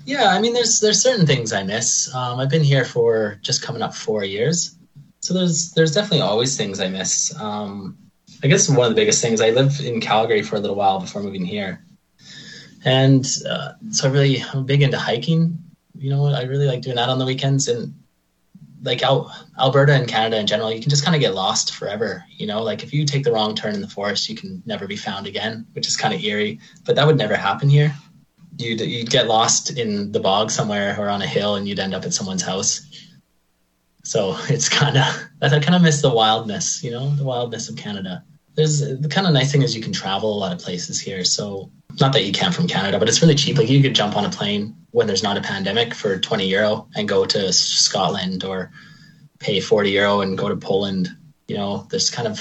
Yeah, 0.05 0.27
I 0.27 0.39
mean, 0.39 0.53
there's 0.53 0.79
there's 0.79 1.01
certain 1.01 1.25
things 1.25 1.51
I 1.51 1.63
miss. 1.63 2.13
Um, 2.13 2.39
I've 2.39 2.49
been 2.49 2.63
here 2.63 2.85
for 2.85 3.39
just 3.41 3.63
coming 3.63 3.81
up 3.81 3.95
four 3.95 4.23
years, 4.23 4.77
so 5.19 5.33
there's 5.33 5.71
there's 5.71 5.93
definitely 5.93 6.21
always 6.21 6.55
things 6.55 6.79
I 6.79 6.89
miss. 6.89 7.35
Um, 7.39 7.97
I 8.43 8.47
guess 8.47 8.69
one 8.69 8.85
of 8.85 8.91
the 8.91 9.01
biggest 9.01 9.19
things 9.19 9.41
I 9.41 9.49
lived 9.49 9.81
in 9.81 9.99
Calgary 9.99 10.43
for 10.43 10.57
a 10.57 10.59
little 10.59 10.75
while 10.75 10.99
before 10.99 11.23
moving 11.23 11.43
here, 11.43 11.83
and 12.85 13.25
uh, 13.49 13.71
so 13.89 14.07
I 14.07 14.11
really 14.11 14.43
I'm 14.53 14.63
big 14.63 14.83
into 14.83 14.99
hiking. 14.99 15.57
You 15.95 16.11
know, 16.11 16.27
I 16.27 16.43
really 16.43 16.67
like 16.67 16.83
doing 16.83 16.97
that 16.97 17.09
on 17.09 17.17
the 17.17 17.25
weekends, 17.25 17.67
and 17.67 17.95
like 18.83 19.01
Al- 19.01 19.35
Alberta 19.59 19.93
and 19.93 20.07
Canada 20.07 20.39
in 20.39 20.45
general, 20.45 20.71
you 20.71 20.81
can 20.81 20.91
just 20.91 21.03
kind 21.03 21.15
of 21.15 21.21
get 21.21 21.33
lost 21.33 21.73
forever. 21.73 22.23
You 22.29 22.45
know, 22.45 22.61
like 22.61 22.83
if 22.83 22.93
you 22.93 23.05
take 23.05 23.23
the 23.23 23.31
wrong 23.31 23.55
turn 23.55 23.73
in 23.73 23.81
the 23.81 23.87
forest, 23.87 24.29
you 24.29 24.35
can 24.35 24.61
never 24.67 24.85
be 24.85 24.97
found 24.97 25.25
again, 25.25 25.65
which 25.73 25.87
is 25.87 25.97
kind 25.97 26.13
of 26.13 26.23
eerie. 26.23 26.59
But 26.85 26.95
that 26.95 27.07
would 27.07 27.17
never 27.17 27.35
happen 27.35 27.69
here 27.69 27.95
you'd 28.57 28.81
you'd 28.81 29.09
get 29.09 29.27
lost 29.27 29.77
in 29.77 30.11
the 30.11 30.19
bog 30.19 30.51
somewhere 30.51 30.95
or 30.99 31.09
on 31.09 31.21
a 31.21 31.27
hill 31.27 31.55
and 31.55 31.67
you'd 31.67 31.79
end 31.79 31.93
up 31.93 32.05
at 32.05 32.13
someone's 32.13 32.41
house. 32.41 32.81
So 34.03 34.35
it's 34.49 34.69
kind 34.69 34.97
of 34.97 35.03
I 35.41 35.59
kind 35.59 35.75
of 35.75 35.81
miss 35.81 36.01
the 36.01 36.13
wildness, 36.13 36.83
you 36.83 36.91
know, 36.91 37.09
the 37.15 37.23
wildness 37.23 37.69
of 37.69 37.75
Canada. 37.75 38.23
There's 38.55 38.79
the 38.79 39.09
kind 39.09 39.27
of 39.27 39.33
nice 39.33 39.51
thing 39.51 39.63
is 39.63 39.75
you 39.75 39.81
can 39.81 39.91
travel 39.91 40.33
a 40.33 40.39
lot 40.39 40.53
of 40.53 40.59
places 40.59 40.99
here. 40.99 41.25
So 41.25 41.71
not 41.99 42.13
that 42.13 42.23
you 42.23 42.31
can't 42.31 42.53
from 42.53 42.67
Canada, 42.67 42.99
but 42.99 43.09
it's 43.09 43.21
really 43.21 43.35
cheap. 43.35 43.57
Like 43.57 43.69
you 43.69 43.81
could 43.81 43.95
jump 43.95 44.15
on 44.15 44.25
a 44.25 44.29
plane 44.29 44.75
when 44.91 45.07
there's 45.07 45.23
not 45.23 45.37
a 45.37 45.41
pandemic 45.41 45.93
for 45.93 46.17
20 46.17 46.47
euro 46.47 46.87
and 46.95 47.07
go 47.07 47.25
to 47.25 47.51
Scotland 47.51 48.43
or 48.45 48.71
pay 49.39 49.59
40 49.59 49.91
euro 49.91 50.21
and 50.21 50.37
go 50.37 50.47
to 50.47 50.55
Poland. 50.55 51.09
You 51.47 51.57
know, 51.57 51.85
there's 51.89 52.09
kind 52.09 52.27
of 52.27 52.39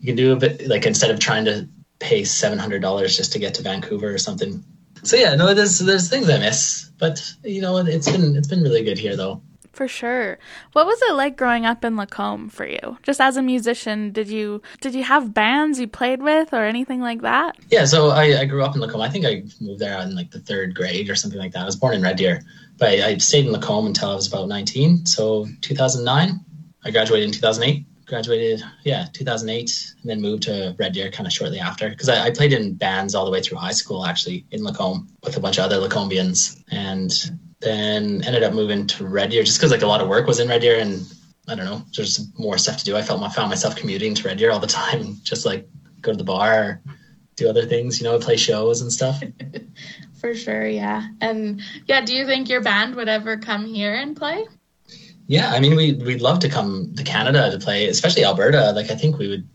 you 0.00 0.06
can 0.06 0.16
do 0.16 0.32
a 0.32 0.36
bit 0.36 0.68
like 0.68 0.84
instead 0.86 1.10
of 1.10 1.18
trying 1.18 1.46
to 1.46 1.66
pay 1.98 2.22
$700 2.22 3.16
just 3.16 3.32
to 3.32 3.38
get 3.38 3.54
to 3.54 3.62
Vancouver 3.62 4.12
or 4.12 4.18
something, 4.18 4.62
so 5.04 5.16
yeah, 5.16 5.34
no, 5.34 5.54
there's 5.54 5.78
there's 5.78 6.08
things 6.08 6.28
I 6.28 6.38
miss, 6.38 6.90
but 6.98 7.22
you 7.44 7.60
know, 7.60 7.76
it's 7.78 8.10
been 8.10 8.36
it's 8.36 8.48
been 8.48 8.62
really 8.62 8.82
good 8.82 8.98
here 8.98 9.16
though. 9.16 9.42
For 9.72 9.88
sure. 9.88 10.38
What 10.72 10.86
was 10.86 11.02
it 11.02 11.14
like 11.14 11.36
growing 11.36 11.66
up 11.66 11.84
in 11.84 11.96
Lacombe 11.96 12.48
for 12.48 12.64
you? 12.64 12.96
Just 13.02 13.20
as 13.20 13.36
a 13.36 13.42
musician, 13.42 14.12
did 14.12 14.28
you 14.28 14.62
did 14.80 14.94
you 14.94 15.02
have 15.02 15.34
bands 15.34 15.80
you 15.80 15.88
played 15.88 16.22
with 16.22 16.52
or 16.52 16.64
anything 16.64 17.00
like 17.00 17.22
that? 17.22 17.56
Yeah, 17.70 17.84
so 17.84 18.10
I, 18.10 18.40
I 18.40 18.44
grew 18.44 18.62
up 18.62 18.76
in 18.76 18.80
Lacombe. 18.80 19.00
I 19.00 19.10
think 19.10 19.26
I 19.26 19.42
moved 19.60 19.80
there 19.80 20.00
in 20.00 20.14
like 20.14 20.30
the 20.30 20.38
third 20.38 20.76
grade 20.76 21.10
or 21.10 21.16
something 21.16 21.40
like 21.40 21.52
that. 21.52 21.62
I 21.62 21.66
was 21.66 21.76
born 21.76 21.94
in 21.94 22.02
Red 22.02 22.16
Deer, 22.16 22.42
but 22.78 22.88
I, 22.88 23.08
I 23.08 23.16
stayed 23.18 23.46
in 23.46 23.52
Lacombe 23.52 23.86
until 23.86 24.10
I 24.10 24.14
was 24.14 24.28
about 24.28 24.46
19. 24.46 25.06
So 25.06 25.46
2009, 25.62 26.40
I 26.84 26.90
graduated 26.92 27.26
in 27.28 27.34
2008 27.34 27.84
graduated, 28.14 28.62
yeah, 28.84 29.06
2008, 29.12 29.94
and 30.00 30.08
then 30.08 30.20
moved 30.20 30.44
to 30.44 30.76
Red 30.78 30.92
Deer 30.92 31.10
kind 31.10 31.26
of 31.26 31.32
shortly 31.32 31.58
after. 31.58 31.90
Because 31.90 32.08
I, 32.08 32.26
I, 32.26 32.30
played 32.30 32.52
in 32.52 32.74
bands 32.74 33.16
all 33.16 33.24
the 33.24 33.30
way 33.32 33.40
through 33.40 33.58
high 33.58 33.72
school, 33.72 34.06
actually, 34.06 34.46
in 34.52 34.62
Lacombe 34.62 35.08
with 35.24 35.36
a 35.36 35.40
bunch 35.40 35.58
of 35.58 35.64
other 35.64 35.78
Lacombians. 35.78 36.62
And 36.70 37.12
then 37.60 38.22
ended 38.24 38.44
up 38.44 38.52
moving 38.52 38.86
to 38.86 39.04
Red 39.04 39.30
Deer 39.30 39.42
just 39.42 39.58
because 39.58 39.72
like 39.72 39.82
a 39.82 39.86
lot 39.88 40.00
of 40.00 40.06
work 40.06 40.28
was 40.28 40.38
in 40.38 40.48
Red 40.48 40.60
Deer 40.60 40.78
and 40.78 41.02
I 41.48 41.56
don't 41.56 41.64
know, 41.64 41.82
there's 41.96 42.20
more 42.38 42.56
stuff 42.56 42.78
to 42.78 42.84
do. 42.84 42.96
I 42.96 43.02
felt 43.02 43.20
I 43.20 43.30
found 43.30 43.50
myself 43.50 43.74
commuting 43.74 44.14
to 44.14 44.28
Red 44.28 44.38
Deer 44.38 44.52
all 44.52 44.60
the 44.60 44.68
time, 44.68 45.16
just 45.24 45.44
like 45.44 45.68
go 46.00 46.12
to 46.12 46.16
the 46.16 46.22
bar, 46.22 46.82
do 47.34 47.48
other 47.48 47.66
things, 47.66 48.00
you 48.00 48.04
know, 48.04 48.18
play 48.20 48.36
shows 48.36 48.80
and 48.80 48.92
stuff. 48.92 49.20
For 50.20 50.34
sure, 50.34 50.66
yeah. 50.66 51.08
And 51.20 51.62
yeah, 51.86 52.02
do 52.02 52.14
you 52.14 52.26
think 52.26 52.48
your 52.48 52.62
band 52.62 52.94
would 52.94 53.08
ever 53.08 53.38
come 53.38 53.66
here 53.66 53.94
and 53.94 54.16
play? 54.16 54.46
Yeah, 55.26 55.50
I 55.50 55.60
mean, 55.60 55.74
we 55.74 55.94
we'd 55.94 56.20
love 56.20 56.40
to 56.40 56.48
come 56.48 56.94
to 56.96 57.02
Canada 57.02 57.50
to 57.50 57.58
play, 57.58 57.88
especially 57.88 58.24
Alberta. 58.24 58.72
Like, 58.72 58.90
I 58.90 58.94
think 58.94 59.18
we 59.18 59.28
would, 59.28 59.48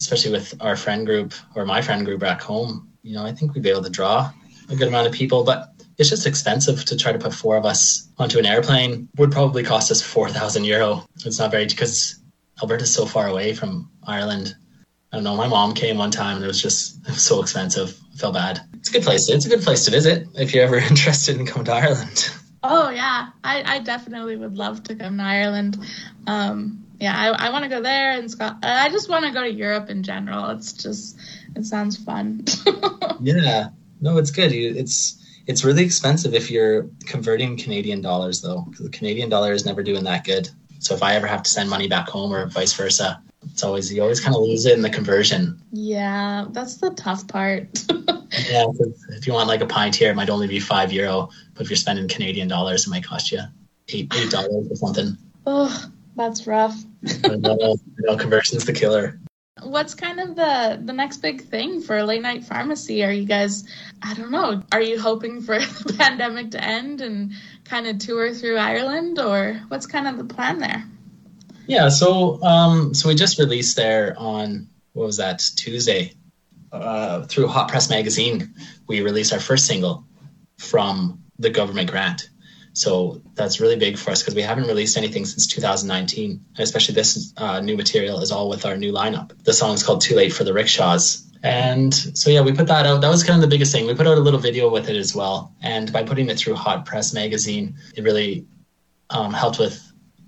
especially 0.00 0.32
with 0.32 0.54
our 0.60 0.76
friend 0.76 1.04
group 1.04 1.34
or 1.54 1.66
my 1.66 1.82
friend 1.82 2.04
group 2.06 2.20
back 2.20 2.40
home. 2.40 2.90
You 3.02 3.14
know, 3.14 3.26
I 3.26 3.32
think 3.32 3.54
we'd 3.54 3.62
be 3.62 3.70
able 3.70 3.84
to 3.84 3.90
draw 3.90 4.32
a 4.70 4.76
good 4.76 4.88
amount 4.88 5.06
of 5.06 5.12
people, 5.12 5.44
but 5.44 5.74
it's 5.98 6.08
just 6.08 6.26
expensive 6.26 6.84
to 6.86 6.96
try 6.96 7.12
to 7.12 7.18
put 7.18 7.34
four 7.34 7.56
of 7.56 7.66
us 7.66 8.08
onto 8.18 8.38
an 8.38 8.46
airplane. 8.46 9.08
Would 9.16 9.30
probably 9.30 9.62
cost 9.62 9.90
us 9.90 10.00
four 10.00 10.30
thousand 10.30 10.64
euro. 10.64 11.06
It's 11.24 11.38
not 11.38 11.50
very 11.50 11.66
because 11.66 12.18
Alberta's 12.62 12.92
so 12.92 13.04
far 13.06 13.26
away 13.28 13.54
from 13.54 13.90
Ireland. 14.06 14.54
I 15.12 15.18
don't 15.18 15.24
know. 15.24 15.36
My 15.36 15.46
mom 15.46 15.74
came 15.74 15.98
one 15.98 16.10
time 16.10 16.36
and 16.36 16.44
it 16.44 16.48
was 16.48 16.60
just 16.60 16.98
it 17.06 17.10
was 17.10 17.22
so 17.22 17.42
expensive. 17.42 17.96
I 18.14 18.16
felt 18.16 18.34
bad. 18.34 18.60
It's 18.74 18.88
a 18.88 18.92
good 18.92 19.02
place. 19.02 19.28
It's 19.28 19.46
a 19.46 19.48
good 19.48 19.62
place 19.62 19.84
to 19.84 19.90
visit 19.90 20.28
if 20.34 20.54
you're 20.54 20.64
ever 20.64 20.78
interested 20.90 21.38
in 21.38 21.46
coming 21.46 21.66
to 21.66 21.72
Ireland. 21.72 22.30
Oh 22.66 22.88
yeah, 22.88 23.28
I, 23.44 23.76
I 23.76 23.78
definitely 23.80 24.36
would 24.36 24.56
love 24.56 24.82
to 24.84 24.94
come 24.94 25.18
to 25.18 25.22
Ireland. 25.22 25.78
Um, 26.26 26.86
yeah, 26.98 27.14
I, 27.14 27.48
I 27.48 27.50
want 27.50 27.64
to 27.64 27.68
go 27.68 27.82
there 27.82 28.12
and 28.12 28.30
Scott. 28.30 28.56
I 28.62 28.88
just 28.88 29.10
want 29.10 29.26
to 29.26 29.32
go 29.32 29.42
to 29.42 29.52
Europe 29.52 29.90
in 29.90 30.02
general. 30.02 30.48
It's 30.48 30.72
just 30.72 31.18
it 31.54 31.66
sounds 31.66 31.98
fun. 32.02 32.46
yeah, 33.20 33.68
no, 34.00 34.16
it's 34.16 34.30
good. 34.30 34.50
It's 34.50 35.22
it's 35.46 35.62
really 35.62 35.84
expensive 35.84 36.32
if 36.32 36.50
you're 36.50 36.88
converting 37.04 37.58
Canadian 37.58 38.00
dollars 38.00 38.40
though. 38.40 38.66
The 38.80 38.88
Canadian 38.88 39.28
dollar 39.28 39.52
is 39.52 39.66
never 39.66 39.82
doing 39.82 40.04
that 40.04 40.24
good. 40.24 40.48
So 40.78 40.94
if 40.94 41.02
I 41.02 41.16
ever 41.16 41.26
have 41.26 41.42
to 41.42 41.50
send 41.50 41.68
money 41.68 41.88
back 41.88 42.08
home 42.08 42.32
or 42.32 42.46
vice 42.46 42.72
versa, 42.72 43.22
it's 43.50 43.62
always 43.62 43.92
you 43.92 44.02
always 44.02 44.20
kind 44.20 44.34
of 44.34 44.42
lose 44.42 44.66
it 44.66 44.74
in 44.74 44.82
the 44.82 44.90
conversion. 44.90 45.60
Yeah, 45.72 46.46
that's 46.50 46.76
the 46.76 46.90
tough 46.90 47.26
part. 47.28 47.68
yeah, 47.90 48.66
if 49.10 49.26
you 49.26 49.32
want 49.32 49.48
like 49.48 49.60
a 49.60 49.66
pint 49.66 49.96
here, 49.96 50.10
it 50.10 50.14
might 50.14 50.30
only 50.30 50.48
be 50.48 50.60
five 50.60 50.92
euro, 50.92 51.30
but 51.54 51.62
if 51.62 51.70
you're 51.70 51.76
spending 51.76 52.08
Canadian 52.08 52.48
dollars, 52.48 52.86
it 52.86 52.90
might 52.90 53.04
cost 53.04 53.32
you 53.32 53.40
eight 53.88 54.12
eight 54.14 54.30
dollars 54.30 54.70
or 54.70 54.76
something. 54.76 55.16
Oh, 55.46 55.90
that's 56.16 56.46
rough. 56.46 56.76
no, 57.24 57.76
no, 57.98 58.16
conversion's 58.16 58.64
the 58.64 58.72
killer. 58.72 59.20
What's 59.62 59.94
kind 59.94 60.20
of 60.20 60.34
the 60.34 60.80
the 60.82 60.92
next 60.92 61.18
big 61.18 61.44
thing 61.44 61.80
for 61.80 62.02
late 62.02 62.22
night 62.22 62.44
pharmacy? 62.44 63.04
Are 63.04 63.12
you 63.12 63.24
guys, 63.24 63.64
I 64.02 64.14
don't 64.14 64.30
know, 64.30 64.62
are 64.72 64.80
you 64.80 65.00
hoping 65.00 65.42
for 65.42 65.58
the 65.86 65.94
pandemic 65.96 66.52
to 66.52 66.62
end 66.62 67.00
and 67.00 67.32
kind 67.64 67.86
of 67.86 67.98
tour 67.98 68.32
through 68.32 68.56
Ireland, 68.56 69.18
or 69.18 69.60
what's 69.68 69.86
kind 69.86 70.08
of 70.08 70.18
the 70.18 70.34
plan 70.34 70.58
there? 70.58 70.84
Yeah, 71.66 71.88
so 71.88 72.42
um, 72.42 72.94
so 72.94 73.08
we 73.08 73.14
just 73.14 73.38
released 73.38 73.76
there 73.76 74.14
on 74.18 74.68
what 74.92 75.06
was 75.06 75.16
that 75.16 75.42
Tuesday 75.56 76.14
uh, 76.72 77.22
through 77.26 77.48
Hot 77.48 77.68
Press 77.68 77.88
magazine. 77.88 78.54
We 78.86 79.00
released 79.00 79.32
our 79.32 79.40
first 79.40 79.66
single 79.66 80.04
from 80.58 81.22
the 81.38 81.50
government 81.50 81.90
grant. 81.90 82.28
So 82.74 83.22
that's 83.34 83.60
really 83.60 83.76
big 83.76 83.96
for 83.96 84.10
us 84.10 84.20
because 84.20 84.34
we 84.34 84.42
haven't 84.42 84.66
released 84.66 84.96
anything 84.96 85.24
since 85.24 85.46
2019. 85.46 86.30
And 86.30 86.40
especially 86.58 86.94
this 86.94 87.32
uh, 87.36 87.60
new 87.60 87.76
material 87.76 88.20
is 88.20 88.32
all 88.32 88.48
with 88.48 88.66
our 88.66 88.76
new 88.76 88.92
lineup. 88.92 89.30
The 89.44 89.52
song 89.52 89.74
is 89.74 89.84
called 89.84 90.00
Too 90.00 90.16
Late 90.16 90.32
for 90.32 90.42
the 90.42 90.52
Rickshaws. 90.52 91.24
And 91.44 91.94
so, 91.94 92.30
yeah, 92.30 92.40
we 92.40 92.52
put 92.52 92.66
that 92.68 92.86
out. 92.86 93.02
That 93.02 93.10
was 93.10 93.22
kind 93.22 93.36
of 93.36 93.42
the 93.42 93.54
biggest 93.54 93.70
thing. 93.70 93.86
We 93.86 93.94
put 93.94 94.08
out 94.08 94.18
a 94.18 94.20
little 94.20 94.40
video 94.40 94.70
with 94.70 94.88
it 94.88 94.96
as 94.96 95.14
well. 95.14 95.54
And 95.62 95.92
by 95.92 96.02
putting 96.02 96.30
it 96.30 96.38
through 96.38 96.54
Hot 96.54 96.84
Press 96.84 97.14
magazine, 97.14 97.76
it 97.94 98.02
really 98.02 98.46
um, 99.10 99.32
helped 99.32 99.58
with 99.58 99.80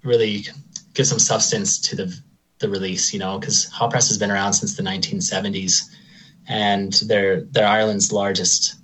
really 0.04 0.46
give 0.96 1.06
some 1.06 1.18
substance 1.20 1.78
to 1.78 1.94
the 1.94 2.20
the 2.58 2.68
release, 2.68 3.12
you 3.12 3.18
know, 3.18 3.38
because 3.38 3.66
Hot 3.66 3.90
Press 3.90 4.08
has 4.08 4.18
been 4.18 4.30
around 4.30 4.54
since 4.54 4.76
the 4.76 4.82
1970s, 4.82 5.82
and 6.48 6.92
they're 7.06 7.42
they're 7.42 7.66
Ireland's 7.66 8.12
largest 8.12 8.76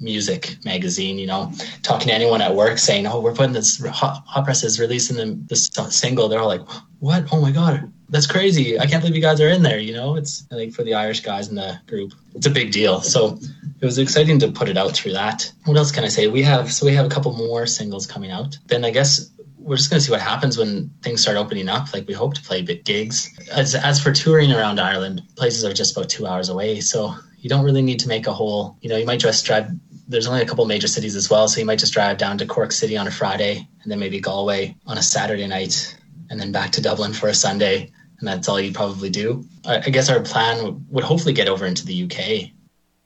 music 0.00 0.56
magazine. 0.64 1.18
You 1.18 1.26
know, 1.26 1.52
talking 1.82 2.08
to 2.08 2.14
anyone 2.14 2.40
at 2.40 2.54
work 2.54 2.78
saying, 2.78 3.06
"Oh, 3.06 3.20
we're 3.20 3.34
putting 3.34 3.52
this 3.52 3.84
Hot, 3.84 4.22
Hot 4.26 4.44
Press 4.44 4.62
is 4.62 4.78
releasing 4.78 5.16
the, 5.16 5.38
this 5.48 5.70
single," 5.90 6.28
they're 6.28 6.40
all 6.40 6.46
like, 6.46 6.66
"What? 7.00 7.26
Oh 7.32 7.40
my 7.40 7.50
god, 7.50 7.92
that's 8.08 8.28
crazy! 8.28 8.78
I 8.78 8.86
can't 8.86 9.02
believe 9.02 9.16
you 9.16 9.22
guys 9.22 9.40
are 9.40 9.48
in 9.48 9.62
there." 9.62 9.80
You 9.80 9.94
know, 9.94 10.14
it's 10.14 10.46
I 10.52 10.54
think 10.54 10.72
for 10.72 10.84
the 10.84 10.94
Irish 10.94 11.20
guys 11.20 11.48
in 11.48 11.56
the 11.56 11.80
group, 11.88 12.12
it's 12.36 12.46
a 12.46 12.50
big 12.50 12.70
deal. 12.70 13.00
So 13.00 13.40
it 13.80 13.84
was 13.84 13.98
exciting 13.98 14.38
to 14.38 14.52
put 14.52 14.68
it 14.68 14.78
out 14.78 14.92
through 14.92 15.14
that. 15.14 15.52
What 15.64 15.76
else 15.76 15.90
can 15.90 16.04
I 16.04 16.08
say? 16.08 16.28
We 16.28 16.42
have 16.42 16.72
so 16.72 16.86
we 16.86 16.94
have 16.94 17.06
a 17.06 17.10
couple 17.10 17.32
more 17.32 17.66
singles 17.66 18.06
coming 18.06 18.30
out. 18.30 18.56
Then 18.66 18.84
I 18.84 18.90
guess 18.90 19.30
we're 19.66 19.76
just 19.76 19.90
going 19.90 19.98
to 19.98 20.04
see 20.04 20.12
what 20.12 20.20
happens 20.20 20.56
when 20.56 20.90
things 21.02 21.20
start 21.20 21.36
opening 21.36 21.68
up. 21.68 21.92
Like 21.92 22.06
we 22.06 22.14
hope 22.14 22.34
to 22.34 22.42
play 22.42 22.62
big 22.62 22.84
gigs. 22.84 23.36
As 23.50 23.74
as 23.74 24.00
for 24.00 24.12
touring 24.12 24.52
around 24.52 24.78
Ireland, 24.78 25.22
places 25.36 25.64
are 25.64 25.74
just 25.74 25.96
about 25.96 26.08
two 26.08 26.26
hours 26.26 26.48
away, 26.48 26.80
so 26.80 27.14
you 27.38 27.50
don't 27.50 27.64
really 27.64 27.82
need 27.82 28.00
to 28.00 28.08
make 28.08 28.28
a 28.28 28.32
whole. 28.32 28.78
You 28.80 28.90
know, 28.90 28.96
you 28.96 29.04
might 29.06 29.18
just 29.18 29.44
drive. 29.44 29.68
There's 30.08 30.28
only 30.28 30.42
a 30.42 30.46
couple 30.46 30.64
major 30.66 30.86
cities 30.86 31.16
as 31.16 31.28
well, 31.28 31.48
so 31.48 31.58
you 31.58 31.66
might 31.66 31.80
just 31.80 31.92
drive 31.92 32.16
down 32.16 32.38
to 32.38 32.46
Cork 32.46 32.70
City 32.70 32.96
on 32.96 33.08
a 33.08 33.10
Friday, 33.10 33.68
and 33.82 33.90
then 33.90 33.98
maybe 33.98 34.20
Galway 34.20 34.76
on 34.86 34.98
a 34.98 35.02
Saturday 35.02 35.46
night, 35.48 35.98
and 36.30 36.40
then 36.40 36.52
back 36.52 36.70
to 36.72 36.80
Dublin 36.80 37.12
for 37.12 37.28
a 37.28 37.34
Sunday, 37.34 37.90
and 38.20 38.28
that's 38.28 38.48
all 38.48 38.60
you 38.60 38.72
probably 38.72 39.10
do. 39.10 39.44
I, 39.64 39.78
I 39.78 39.90
guess 39.90 40.08
our 40.08 40.20
plan 40.20 40.64
would, 40.64 40.90
would 40.90 41.04
hopefully 41.04 41.34
get 41.34 41.48
over 41.48 41.66
into 41.66 41.84
the 41.84 42.04
UK 42.04 42.52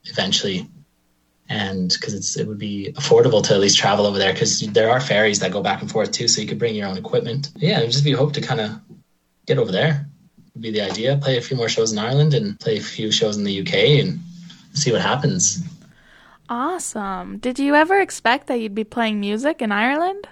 eventually 0.05 0.69
and 1.50 1.92
because 1.92 2.14
it's 2.14 2.37
it 2.37 2.47
would 2.47 2.59
be 2.59 2.95
affordable 2.97 3.42
to 3.42 3.52
at 3.52 3.61
least 3.61 3.76
travel 3.76 4.07
over 4.07 4.19
there 4.19 4.33
because 4.33 4.61
there 4.61 4.88
are 4.88 5.00
ferries 5.00 5.40
that 5.40 5.50
go 5.50 5.61
back 5.61 5.83
and 5.83 5.90
forth 5.90 6.12
too, 6.12 6.28
so 6.28 6.40
you 6.40 6.47
could 6.47 6.61
bring 6.61 6.76
your 6.76 6.87
own 6.87 6.97
equipment. 6.97 7.50
Yeah, 7.57 7.80
it 7.80 7.83
would 7.83 7.92
just 7.92 8.04
be 8.04 8.12
hope 8.12 8.33
to 8.35 8.40
kind 8.40 8.61
of 8.61 8.80
get 9.47 9.59
over 9.59 9.73
there. 9.73 10.07
Would 10.54 10.62
be 10.62 10.71
the 10.71 10.83
idea. 10.83 11.19
Play 11.21 11.37
a 11.37 11.42
few 11.42 11.57
more 11.57 11.69
shows 11.69 11.92
in 11.92 11.99
Ireland 11.99 12.35
and 12.35 12.59
play 12.61 12.76
a 12.76 12.80
few 12.80 13.11
shows 13.11 13.37
in 13.37 13.42
the 13.42 13.61
UK 13.61 13.75
and 14.00 14.21
see 14.75 14.92
what 14.92 15.00
happens. 15.00 15.61
Awesome. 16.49 17.38
Did 17.38 17.59
you 17.59 17.75
ever 17.75 18.00
expect 18.00 18.47
that 18.47 18.61
you'd 18.61 18.75
be 18.75 18.85
playing 18.85 19.19
music 19.19 19.61
in 19.61 19.73
Ireland? 19.73 20.28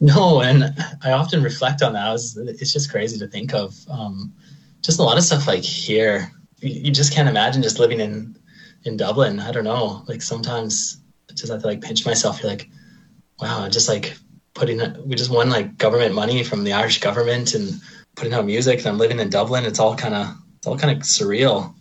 No, 0.00 0.40
and 0.40 0.74
I 1.02 1.12
often 1.12 1.42
reflect 1.42 1.82
on 1.82 1.92
that. 1.92 2.10
Was, 2.10 2.36
it's 2.36 2.72
just 2.72 2.90
crazy 2.90 3.18
to 3.18 3.26
think 3.26 3.52
of. 3.52 3.76
Um, 3.90 4.32
just 4.80 4.98
a 4.98 5.02
lot 5.02 5.18
of 5.18 5.24
stuff 5.24 5.46
like 5.46 5.62
here. 5.62 6.30
You 6.60 6.92
just 6.92 7.12
can't 7.12 7.28
imagine 7.28 7.62
just 7.62 7.78
living 7.78 8.00
in 8.00 8.36
in 8.84 8.96
Dublin. 8.96 9.40
I 9.40 9.52
don't 9.52 9.64
know. 9.64 10.04
Like 10.06 10.22
sometimes 10.22 11.00
I 11.30 11.34
just 11.34 11.50
have 11.50 11.62
to 11.62 11.66
like 11.66 11.80
pinch 11.80 12.06
myself. 12.06 12.40
You're 12.40 12.50
like, 12.50 12.68
wow, 13.40 13.68
just 13.68 13.88
like 13.88 14.16
putting 14.54 14.80
we 15.04 15.16
just 15.16 15.30
won 15.30 15.50
like 15.50 15.76
government 15.78 16.14
money 16.14 16.44
from 16.44 16.64
the 16.64 16.72
Irish 16.72 17.00
government 17.00 17.54
and 17.54 17.80
putting 18.14 18.32
out 18.32 18.46
music 18.46 18.78
and 18.78 18.88
I'm 18.88 18.98
living 18.98 19.20
in 19.20 19.30
Dublin. 19.30 19.64
It's 19.64 19.78
all 19.78 19.96
kind 19.96 20.14
of 20.14 20.28
it's 20.58 20.66
all 20.66 20.78
kind 20.78 20.96
of 20.96 21.02
surreal. 21.02 21.74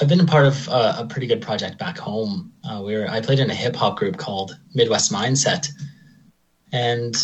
I've 0.00 0.08
been 0.08 0.20
a 0.20 0.26
part 0.26 0.46
of 0.46 0.68
uh, 0.68 0.96
a 0.98 1.06
pretty 1.06 1.26
good 1.26 1.42
project 1.42 1.78
back 1.78 1.98
home. 1.98 2.52
Uh, 2.64 2.82
we 2.84 2.96
were 2.96 3.08
I 3.08 3.20
played 3.20 3.40
in 3.40 3.50
a 3.50 3.54
hip 3.54 3.76
hop 3.76 3.98
group 3.98 4.16
called 4.16 4.58
Midwest 4.74 5.12
Mindset, 5.12 5.68
and 6.72 7.14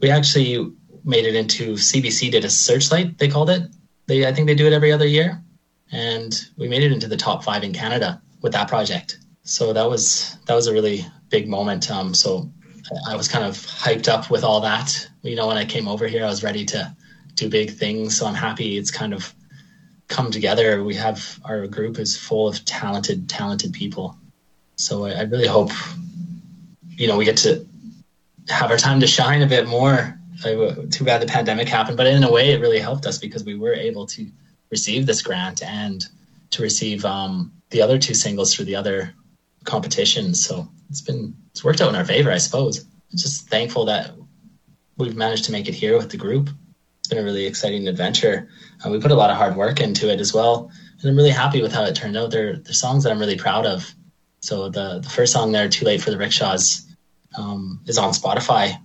we 0.00 0.10
actually 0.10 0.72
made 1.04 1.26
it 1.26 1.34
into 1.34 1.74
CBC 1.74 2.30
did 2.30 2.44
a 2.44 2.50
searchlight. 2.50 3.18
They 3.18 3.28
called 3.28 3.50
it. 3.50 3.62
They 4.06 4.26
I 4.26 4.32
think 4.32 4.46
they 4.46 4.54
do 4.54 4.66
it 4.66 4.72
every 4.72 4.92
other 4.92 5.06
year, 5.06 5.42
and 5.90 6.34
we 6.56 6.68
made 6.68 6.82
it 6.82 6.92
into 6.92 7.08
the 7.08 7.16
top 7.16 7.42
five 7.42 7.64
in 7.64 7.72
Canada 7.72 8.20
with 8.44 8.52
that 8.52 8.68
project. 8.68 9.18
So 9.42 9.72
that 9.72 9.88
was 9.88 10.36
that 10.46 10.54
was 10.54 10.68
a 10.68 10.72
really 10.72 11.04
big 11.30 11.48
moment. 11.48 11.90
Um, 11.90 12.14
so 12.14 12.48
I 13.08 13.16
was 13.16 13.26
kind 13.26 13.44
of 13.44 13.54
hyped 13.56 14.06
up 14.06 14.30
with 14.30 14.44
all 14.44 14.60
that. 14.60 15.08
You 15.22 15.34
know, 15.34 15.48
when 15.48 15.56
I 15.56 15.64
came 15.64 15.88
over 15.88 16.06
here, 16.06 16.24
I 16.24 16.28
was 16.28 16.44
ready 16.44 16.64
to 16.66 16.94
do 17.34 17.48
big 17.48 17.70
things. 17.70 18.16
So 18.16 18.26
I'm 18.26 18.34
happy 18.34 18.76
it's 18.76 18.90
kind 18.90 19.14
of 19.14 19.34
come 20.08 20.30
together. 20.30 20.84
We 20.84 20.94
have 20.96 21.40
our 21.44 21.66
group 21.66 21.98
is 21.98 22.18
full 22.18 22.46
of 22.46 22.62
talented, 22.66 23.30
talented 23.30 23.72
people. 23.72 24.16
So 24.76 25.06
I, 25.06 25.12
I 25.12 25.22
really 25.22 25.48
hope, 25.48 25.70
you 26.90 27.08
know, 27.08 27.16
we 27.16 27.24
get 27.24 27.38
to 27.38 27.66
have 28.50 28.70
our 28.70 28.76
time 28.76 29.00
to 29.00 29.06
shine 29.06 29.40
a 29.40 29.46
bit 29.46 29.66
more. 29.66 30.20
Too 30.42 31.04
bad 31.04 31.22
the 31.22 31.26
pandemic 31.26 31.68
happened, 31.68 31.96
but 31.96 32.06
in 32.06 32.22
a 32.22 32.30
way, 32.30 32.52
it 32.52 32.60
really 32.60 32.80
helped 32.80 33.06
us 33.06 33.16
because 33.16 33.44
we 33.44 33.54
were 33.54 33.72
able 33.72 34.04
to 34.08 34.26
receive 34.70 35.06
this 35.06 35.22
grant 35.22 35.62
and 35.62 36.06
to 36.54 36.62
receive 36.62 37.04
um, 37.04 37.52
the 37.70 37.82
other 37.82 37.98
two 37.98 38.14
singles 38.14 38.54
through 38.54 38.64
the 38.64 38.76
other 38.76 39.14
competitions. 39.64 40.44
So 40.44 40.68
it's 40.90 41.00
been 41.00 41.36
it's 41.50 41.64
worked 41.64 41.80
out 41.80 41.88
in 41.88 41.96
our 41.96 42.04
favor, 42.04 42.30
I 42.30 42.38
suppose. 42.38 42.80
I'm 42.80 43.18
just 43.18 43.48
thankful 43.48 43.84
that 43.86 44.12
we've 44.96 45.16
managed 45.16 45.44
to 45.46 45.52
make 45.52 45.68
it 45.68 45.74
here 45.74 45.96
with 45.96 46.10
the 46.10 46.16
group. 46.16 46.50
It's 46.98 47.08
been 47.08 47.18
a 47.18 47.24
really 47.24 47.44
exciting 47.44 47.86
adventure. 47.86 48.48
Uh, 48.84 48.90
we 48.90 49.00
put 49.00 49.10
a 49.10 49.16
lot 49.16 49.30
of 49.30 49.36
hard 49.36 49.56
work 49.56 49.80
into 49.80 50.10
it 50.10 50.20
as 50.20 50.32
well, 50.32 50.70
and 51.00 51.10
I'm 51.10 51.16
really 51.16 51.30
happy 51.30 51.60
with 51.60 51.72
how 51.72 51.84
it 51.84 51.94
turned 51.94 52.16
out. 52.16 52.30
They're, 52.30 52.56
they're 52.56 52.72
songs 52.72 53.04
that 53.04 53.10
I'm 53.10 53.18
really 53.18 53.36
proud 53.36 53.66
of. 53.66 53.94
So 54.40 54.68
the 54.68 55.00
the 55.00 55.10
first 55.10 55.32
song 55.32 55.52
there, 55.52 55.68
"Too 55.68 55.84
Late 55.84 56.02
for 56.02 56.10
the 56.10 56.18
Rickshaws," 56.18 56.86
um, 57.36 57.80
is 57.86 57.98
on 57.98 58.12
Spotify, 58.12 58.80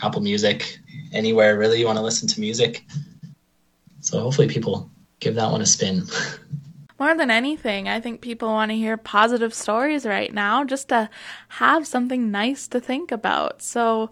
Apple 0.00 0.20
Music, 0.20 0.78
anywhere 1.12 1.58
really 1.58 1.78
you 1.78 1.86
want 1.86 1.98
to 1.98 2.04
listen 2.04 2.28
to 2.28 2.40
music. 2.40 2.84
So 4.00 4.20
hopefully 4.20 4.48
people 4.48 4.90
give 5.20 5.34
that 5.36 5.50
one 5.50 5.62
a 5.62 5.66
spin. 5.66 6.04
More 6.98 7.14
than 7.14 7.30
anything, 7.30 7.88
I 7.88 8.00
think 8.00 8.22
people 8.22 8.48
want 8.48 8.70
to 8.70 8.76
hear 8.76 8.96
positive 8.96 9.52
stories 9.52 10.06
right 10.06 10.32
now 10.32 10.64
just 10.64 10.88
to 10.88 11.10
have 11.48 11.86
something 11.86 12.30
nice 12.30 12.66
to 12.68 12.80
think 12.80 13.12
about. 13.12 13.60
So, 13.60 14.10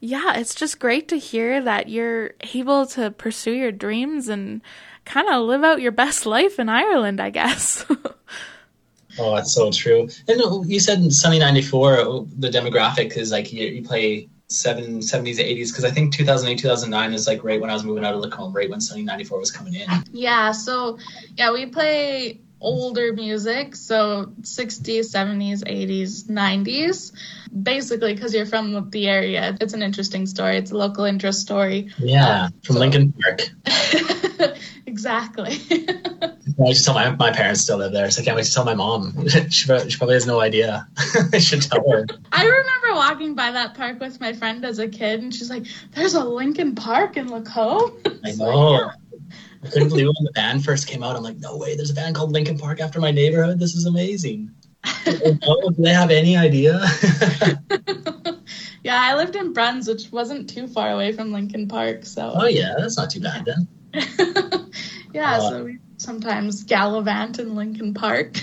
yeah, 0.00 0.34
it's 0.36 0.54
just 0.54 0.78
great 0.78 1.08
to 1.08 1.18
hear 1.18 1.62
that 1.62 1.88
you're 1.88 2.32
able 2.52 2.84
to 2.88 3.10
pursue 3.10 3.52
your 3.52 3.72
dreams 3.72 4.28
and 4.28 4.60
kind 5.06 5.28
of 5.30 5.46
live 5.46 5.64
out 5.64 5.80
your 5.80 5.92
best 5.92 6.26
life 6.26 6.58
in 6.58 6.68
Ireland, 6.68 7.22
I 7.22 7.30
guess. 7.30 7.86
oh, 9.18 9.36
that's 9.36 9.54
so 9.54 9.70
true. 9.70 10.08
And 10.28 10.70
you 10.70 10.78
said 10.78 10.98
in 10.98 11.10
Sunny 11.10 11.38
94, 11.38 12.26
the 12.36 12.50
demographic 12.50 13.16
is 13.16 13.32
like 13.32 13.50
you, 13.50 13.66
you 13.66 13.82
play 13.82 14.28
seven, 14.48 15.00
70s, 15.00 15.38
80s, 15.38 15.68
because 15.68 15.84
I 15.84 15.90
think 15.90 16.14
2008, 16.14 16.58
2009 16.58 17.12
is 17.12 17.26
like 17.26 17.42
right 17.44 17.60
when 17.60 17.70
I 17.70 17.74
was 17.74 17.84
moving 17.84 18.04
out 18.04 18.14
of 18.14 18.20
Lacombe, 18.20 18.52
right 18.52 18.70
when 18.70 18.80
Sunny 18.80 19.02
94 19.02 19.38
was 19.38 19.50
coming 19.50 19.74
in. 19.74 19.88
Yeah, 20.12 20.52
so 20.52 20.98
yeah, 21.36 21.52
we 21.52 21.66
play 21.66 22.40
older 22.60 23.12
music, 23.12 23.76
so 23.76 24.32
60s, 24.40 25.12
70s, 25.12 25.62
80s, 25.64 26.24
90s. 26.24 27.12
Basically, 27.62 28.14
because 28.14 28.34
you're 28.34 28.46
from 28.46 28.90
the 28.90 29.08
area, 29.08 29.56
it's 29.60 29.74
an 29.74 29.82
interesting 29.82 30.26
story. 30.26 30.58
It's 30.58 30.70
a 30.70 30.76
local 30.76 31.04
interest 31.04 31.40
story. 31.40 31.90
Yeah, 31.98 32.48
from 32.64 32.74
so. 32.74 32.80
Lincoln 32.80 33.12
Park. 33.12 33.42
exactly. 34.86 35.58
I 36.64 36.72
should 36.72 36.84
tell 36.84 36.94
my, 36.94 37.10
my 37.10 37.32
parents 37.32 37.60
still 37.60 37.76
live 37.76 37.92
there, 37.92 38.10
so 38.10 38.22
I 38.22 38.24
can't 38.24 38.36
wait 38.36 38.46
to 38.46 38.52
tell 38.52 38.64
my 38.64 38.74
mom. 38.74 39.28
she, 39.28 39.50
she 39.50 39.66
probably 39.66 40.14
has 40.14 40.26
no 40.26 40.40
idea. 40.40 40.88
I 41.32 41.38
should 41.38 41.62
tell 41.62 41.88
her. 41.90 42.06
I 42.32 42.46
remember 42.46 42.94
walking 42.94 43.34
by 43.34 43.50
that 43.50 43.74
park 43.74 44.00
with 44.00 44.20
my 44.20 44.32
friend 44.32 44.64
as 44.64 44.78
a 44.78 44.88
kid, 44.88 45.20
and 45.20 45.34
she's 45.34 45.50
like, 45.50 45.66
"There's 45.92 46.14
a 46.14 46.24
Lincoln 46.24 46.74
Park 46.74 47.18
in 47.18 47.28
Lacombe." 47.28 48.00
I 48.24 48.32
know. 48.32 48.46
Like, 48.46 48.80
yeah. 48.80 49.28
I 49.64 49.68
couldn't 49.68 49.88
believe 49.88 50.06
when 50.06 50.24
the 50.24 50.32
band 50.32 50.64
first 50.64 50.86
came 50.86 51.02
out. 51.02 51.16
I'm 51.16 51.22
like, 51.22 51.38
no 51.38 51.56
way, 51.58 51.76
there's 51.76 51.90
a 51.90 51.94
band 51.94 52.14
called 52.14 52.32
Linkin 52.32 52.58
Park 52.58 52.80
after 52.80 53.00
my 53.00 53.10
neighborhood. 53.10 53.58
This 53.58 53.74
is 53.74 53.84
amazing. 53.84 54.50
oh, 55.06 55.70
do 55.70 55.82
they 55.82 55.92
have 55.92 56.10
any 56.10 56.36
idea? 56.36 56.80
yeah, 58.82 58.98
I 58.98 59.14
lived 59.16 59.36
in 59.36 59.52
Bruns, 59.52 59.88
which 59.88 60.10
wasn't 60.12 60.48
too 60.48 60.68
far 60.68 60.90
away 60.92 61.12
from 61.12 61.32
Lincoln 61.32 61.68
Park. 61.68 62.06
So. 62.06 62.32
Oh 62.34 62.46
yeah, 62.46 62.74
that's 62.78 62.96
not 62.96 63.10
too 63.10 63.20
bad 63.20 63.44
then. 63.44 63.68
yeah, 65.12 65.38
uh, 65.38 65.50
so 65.50 65.64
we 65.64 65.78
sometimes 65.98 66.64
gallivant 66.64 67.38
in 67.38 67.54
Lincoln 67.54 67.94
Park. 67.94 68.40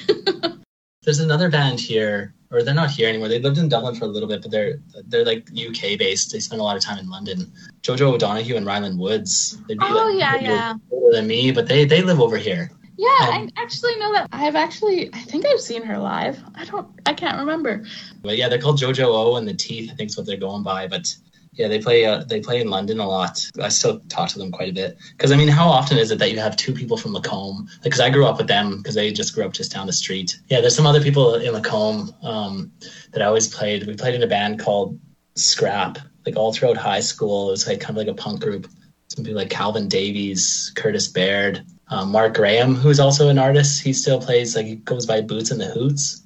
there's 1.03 1.19
another 1.19 1.49
band 1.49 1.79
here 1.79 2.33
or 2.53 2.61
they're 2.61 2.73
not 2.73 2.91
here 2.91 3.09
anymore. 3.09 3.27
They 3.27 3.39
lived 3.39 3.57
in 3.57 3.67
Dublin 3.67 3.95
for 3.95 4.05
a 4.05 4.07
little 4.07 4.29
bit, 4.29 4.43
but 4.43 4.51
they're 4.51 4.79
they're 5.07 5.25
like 5.25 5.49
UK 5.51 5.97
based. 5.97 6.31
They 6.31 6.39
spend 6.39 6.61
a 6.61 6.63
lot 6.63 6.77
of 6.77 6.83
time 6.83 6.99
in 6.99 7.09
London. 7.09 7.51
Jojo 7.81 8.13
O'Donoghue 8.13 8.55
and 8.55 8.65
Ryland 8.65 8.99
Woods. 8.99 9.57
They'd 9.67 9.79
be 9.79 9.85
oh 9.85 10.11
like, 10.11 10.19
yeah, 10.19 10.35
yeah. 10.39 10.73
Older 10.91 11.17
than 11.17 11.27
me, 11.27 11.51
but 11.51 11.67
they 11.67 11.85
they 11.85 12.03
live 12.03 12.21
over 12.21 12.37
here. 12.37 12.69
Yeah, 12.95 13.09
um, 13.21 13.49
I 13.57 13.61
actually 13.61 13.95
know 13.97 14.13
that. 14.13 14.29
I've 14.31 14.55
actually, 14.55 15.11
I 15.13 15.17
think 15.17 15.47
I've 15.47 15.59
seen 15.59 15.81
her 15.81 15.97
live. 15.97 16.39
I 16.53 16.63
don't, 16.63 16.87
I 17.07 17.15
can't 17.15 17.39
remember. 17.39 17.83
But 18.21 18.37
yeah, 18.37 18.49
they're 18.49 18.61
called 18.61 18.79
JoJo 18.79 19.07
O 19.07 19.35
and 19.35 19.47
the 19.47 19.55
Teeth. 19.55 19.89
I 19.91 19.95
think 19.95 20.11
is 20.11 20.17
what 20.17 20.27
they're 20.27 20.37
going 20.37 20.61
by. 20.61 20.87
But 20.87 21.15
yeah, 21.55 21.67
they 21.67 21.79
play 21.79 22.05
uh, 22.05 22.23
they 22.23 22.39
play 22.41 22.61
in 22.61 22.69
London 22.69 22.99
a 22.99 23.07
lot. 23.07 23.39
I 23.61 23.69
still 23.69 23.99
talk 24.09 24.29
to 24.29 24.39
them 24.39 24.51
quite 24.51 24.69
a 24.69 24.73
bit 24.73 24.97
because 25.11 25.31
I 25.31 25.35
mean, 25.35 25.47
how 25.47 25.67
often 25.67 25.97
is 25.97 26.11
it 26.11 26.19
that 26.19 26.31
you 26.31 26.39
have 26.39 26.57
two 26.57 26.73
people 26.73 26.97
from 26.97 27.13
Lacombe? 27.13 27.67
Because 27.83 27.99
I 27.99 28.09
grew 28.09 28.25
up 28.25 28.37
with 28.37 28.47
them 28.47 28.77
because 28.77 28.95
they 28.95 29.11
just 29.11 29.35
grew 29.35 29.45
up 29.45 29.53
just 29.53 29.71
down 29.71 29.87
the 29.87 29.93
street. 29.93 30.39
Yeah, 30.47 30.61
there's 30.61 30.75
some 30.75 30.87
other 30.87 31.01
people 31.01 31.35
in 31.35 31.53
Lacombe 31.53 32.13
um, 32.23 32.71
that 33.11 33.21
I 33.21 33.25
always 33.25 33.47
played. 33.47 33.85
We 33.85 33.95
played 33.95 34.15
in 34.15 34.23
a 34.23 34.27
band 34.27 34.59
called 34.59 34.99
Scrap, 35.35 35.99
like 36.25 36.35
all 36.35 36.53
throughout 36.53 36.77
high 36.77 37.01
school. 37.01 37.49
It 37.49 37.51
was 37.51 37.67
like 37.67 37.79
kind 37.79 37.91
of 37.91 37.97
like 37.97 38.07
a 38.07 38.21
punk 38.21 38.41
group. 38.41 38.67
Some 39.09 39.23
people 39.23 39.37
like 39.37 39.51
Calvin 39.51 39.87
Davies, 39.87 40.71
Curtis 40.75 41.07
Baird, 41.07 41.63
um, 41.89 42.11
Mark 42.11 42.33
Graham, 42.33 42.73
who's 42.73 42.99
also 42.99 43.29
an 43.29 43.37
artist. 43.37 43.83
He 43.83 43.93
still 43.93 44.19
plays 44.19 44.55
like 44.55 44.65
he 44.65 44.77
goes 44.77 45.05
by 45.05 45.21
Boots 45.21 45.51
and 45.51 45.61
the 45.61 45.65
Hoots. 45.65 46.22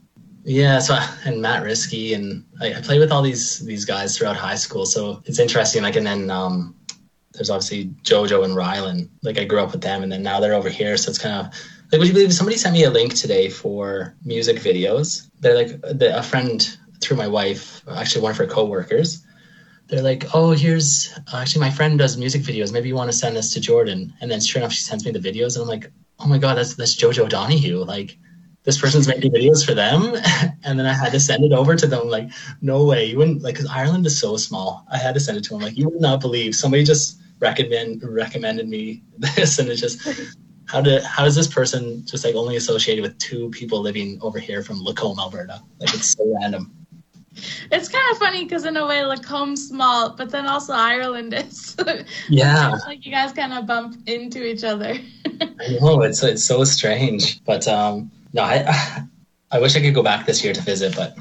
Yeah, 0.47 0.79
so 0.79 0.97
and 1.25 1.41
Matt 1.41 1.63
Risky 1.63 2.13
and 2.13 2.45
I, 2.61 2.73
I 2.75 2.81
played 2.81 3.01
with 3.01 3.11
all 3.11 3.21
these 3.21 3.59
these 3.59 3.83
guys 3.83 4.17
throughout 4.17 4.37
high 4.37 4.55
school, 4.55 4.85
so 4.85 5.21
it's 5.25 5.39
interesting. 5.39 5.83
Like, 5.83 5.97
and 5.97 6.07
then 6.07 6.31
um, 6.31 6.73
there's 7.33 7.49
obviously 7.49 7.87
JoJo 8.03 8.45
and 8.45 8.55
Rylan. 8.55 9.09
Like, 9.23 9.37
I 9.37 9.43
grew 9.43 9.59
up 9.59 9.73
with 9.73 9.81
them, 9.81 10.03
and 10.03 10.11
then 10.11 10.23
now 10.23 10.39
they're 10.39 10.53
over 10.53 10.69
here, 10.69 10.95
so 10.95 11.09
it's 11.09 11.19
kind 11.19 11.45
of 11.47 11.53
like. 11.91 11.99
Would 11.99 12.07
you 12.07 12.13
believe 12.13 12.33
somebody 12.33 12.57
sent 12.57 12.73
me 12.73 12.85
a 12.85 12.89
link 12.89 13.13
today 13.13 13.49
for 13.49 14.15
music 14.23 14.57
videos? 14.57 15.29
They're 15.41 15.55
like 15.55 15.81
the, 15.81 16.17
a 16.17 16.23
friend 16.23 16.77
through 17.01 17.17
my 17.17 17.27
wife, 17.27 17.83
actually 17.91 18.21
one 18.21 18.31
of 18.31 18.37
her 18.37 18.47
coworkers. 18.47 19.25
They're 19.87 20.01
like, 20.01 20.33
oh, 20.33 20.51
here's 20.51 21.13
actually 21.33 21.61
my 21.61 21.71
friend 21.71 21.99
does 21.99 22.17
music 22.17 22.41
videos. 22.41 22.71
Maybe 22.71 22.87
you 22.87 22.95
want 22.95 23.11
to 23.11 23.17
send 23.17 23.35
this 23.35 23.53
to 23.53 23.59
Jordan. 23.59 24.13
And 24.21 24.31
then 24.31 24.39
sure 24.39 24.61
enough, 24.61 24.73
she 24.73 24.83
sends 24.83 25.05
me 25.05 25.11
the 25.11 25.19
videos, 25.19 25.55
and 25.55 25.63
I'm 25.63 25.67
like, 25.67 25.91
oh 26.19 26.27
my 26.27 26.37
god, 26.37 26.55
that's 26.55 26.75
that's 26.75 26.95
JoJo 26.95 27.27
Donahue. 27.27 27.83
Like 27.83 28.17
this 28.67 28.77
person's 28.77 29.07
making 29.07 29.31
videos 29.31 29.65
for 29.65 29.73
them 29.73 30.13
and 30.65 30.77
then 30.77 30.85
i 30.85 30.93
had 30.93 31.13
to 31.13 31.19
send 31.19 31.43
it 31.43 31.53
over 31.53 31.75
to 31.75 31.87
them 31.87 32.09
like 32.09 32.29
no 32.61 32.83
way 32.83 33.05
you 33.05 33.17
wouldn't 33.17 33.41
like 33.41 33.55
because 33.55 33.69
ireland 33.71 34.05
is 34.05 34.19
so 34.19 34.35
small 34.35 34.85
i 34.91 34.97
had 34.97 35.13
to 35.13 35.21
send 35.21 35.37
it 35.37 35.43
to 35.43 35.51
them 35.51 35.61
like 35.61 35.77
you 35.77 35.89
would 35.89 36.01
not 36.01 36.19
believe 36.19 36.53
somebody 36.53 36.83
just 36.83 37.19
recommend 37.39 38.03
recommended 38.03 38.67
me 38.67 39.01
this 39.17 39.57
and 39.57 39.69
it's 39.69 39.79
just 39.79 40.05
how 40.65 40.81
did 40.81 41.01
how 41.03 41.23
does 41.23 41.35
this 41.35 41.47
person 41.47 42.05
just 42.05 42.25
like 42.25 42.35
only 42.35 42.57
associated 42.57 43.01
with 43.01 43.17
two 43.19 43.49
people 43.51 43.79
living 43.79 44.19
over 44.21 44.37
here 44.37 44.61
from 44.61 44.83
lacombe 44.83 45.17
alberta 45.17 45.61
like 45.79 45.93
it's 45.93 46.09
so 46.09 46.35
random 46.41 46.71
it's 47.71 47.87
kind 47.87 48.11
of 48.11 48.17
funny 48.17 48.43
because 48.43 48.65
in 48.65 48.77
a 48.77 48.87
way 48.87 49.05
Lacombe's 49.05 49.67
small, 49.67 50.09
but 50.09 50.31
then 50.31 50.47
also 50.47 50.73
Ireland 50.73 51.35
is. 51.35 51.77
yeah. 52.29 52.71
like 52.87 53.05
you 53.05 53.11
guys 53.11 53.31
kind 53.31 53.53
of 53.53 53.67
bump 53.67 53.95
into 54.07 54.43
each 54.43 54.63
other. 54.63 54.95
I 55.25 55.77
know 55.79 56.01
it's 56.01 56.23
it's 56.23 56.43
so 56.43 56.63
strange, 56.63 57.43
but 57.43 57.67
um, 57.67 58.09
no, 58.37 58.43
I 58.43 59.03
I 59.51 59.59
wish 59.59 59.75
I 59.75 59.81
could 59.81 59.93
go 59.93 60.03
back 60.03 60.25
this 60.25 60.43
year 60.43 60.53
to 60.53 60.61
visit, 60.61 60.95
but 60.95 61.17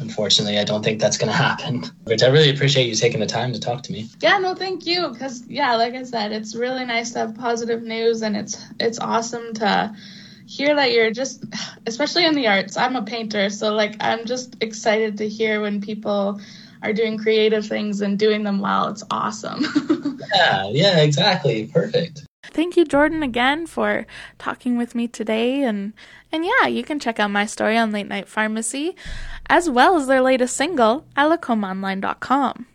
unfortunately, 0.00 0.58
I 0.58 0.64
don't 0.64 0.84
think 0.84 1.00
that's 1.00 1.16
going 1.16 1.30
to 1.30 1.36
happen. 1.36 1.84
But 2.04 2.22
I 2.22 2.26
really 2.26 2.50
appreciate 2.50 2.88
you 2.88 2.94
taking 2.94 3.20
the 3.20 3.26
time 3.26 3.52
to 3.52 3.60
talk 3.60 3.82
to 3.84 3.92
me. 3.92 4.08
Yeah, 4.20 4.38
no, 4.38 4.54
thank 4.54 4.84
you. 4.84 5.08
Because 5.08 5.46
yeah, 5.46 5.76
like 5.76 5.94
I 5.94 6.02
said, 6.02 6.32
it's 6.32 6.54
really 6.54 6.84
nice 6.84 7.12
to 7.12 7.20
have 7.20 7.36
positive 7.36 7.82
news, 7.82 8.22
and 8.22 8.36
it's 8.36 8.62
it's 8.78 8.98
awesome 8.98 9.54
to 9.54 9.94
hear 10.46 10.74
that 10.74 10.92
you're 10.92 11.10
just, 11.10 11.44
especially 11.86 12.26
in 12.26 12.34
the 12.34 12.46
arts. 12.48 12.76
I'm 12.76 12.96
a 12.96 13.02
painter, 13.02 13.48
so 13.48 13.74
like 13.74 13.96
I'm 14.00 14.26
just 14.26 14.56
excited 14.60 15.18
to 15.18 15.28
hear 15.28 15.60
when 15.60 15.80
people 15.80 16.40
are 16.82 16.92
doing 16.92 17.16
creative 17.16 17.66
things 17.66 18.00
and 18.00 18.18
doing 18.18 18.42
them 18.42 18.58
well. 18.58 18.88
It's 18.88 19.04
awesome. 19.10 19.64
yeah, 20.34 20.68
yeah, 20.70 20.98
exactly. 20.98 21.68
Perfect. 21.68 22.26
Thank 22.52 22.76
you, 22.76 22.84
Jordan, 22.84 23.22
again 23.22 23.66
for 23.66 24.06
talking 24.38 24.76
with 24.76 24.94
me 24.94 25.08
today. 25.08 25.62
And, 25.62 25.94
and 26.30 26.44
yeah, 26.44 26.66
you 26.66 26.84
can 26.84 27.00
check 27.00 27.18
out 27.18 27.30
my 27.30 27.46
story 27.46 27.78
on 27.78 27.92
Late 27.92 28.08
Night 28.08 28.28
Pharmacy, 28.28 28.94
as 29.48 29.70
well 29.70 29.96
as 29.96 30.06
their 30.06 30.20
latest 30.20 30.54
single 30.54 31.06
at 31.16 31.30
lacombeonline.com. 31.30 32.66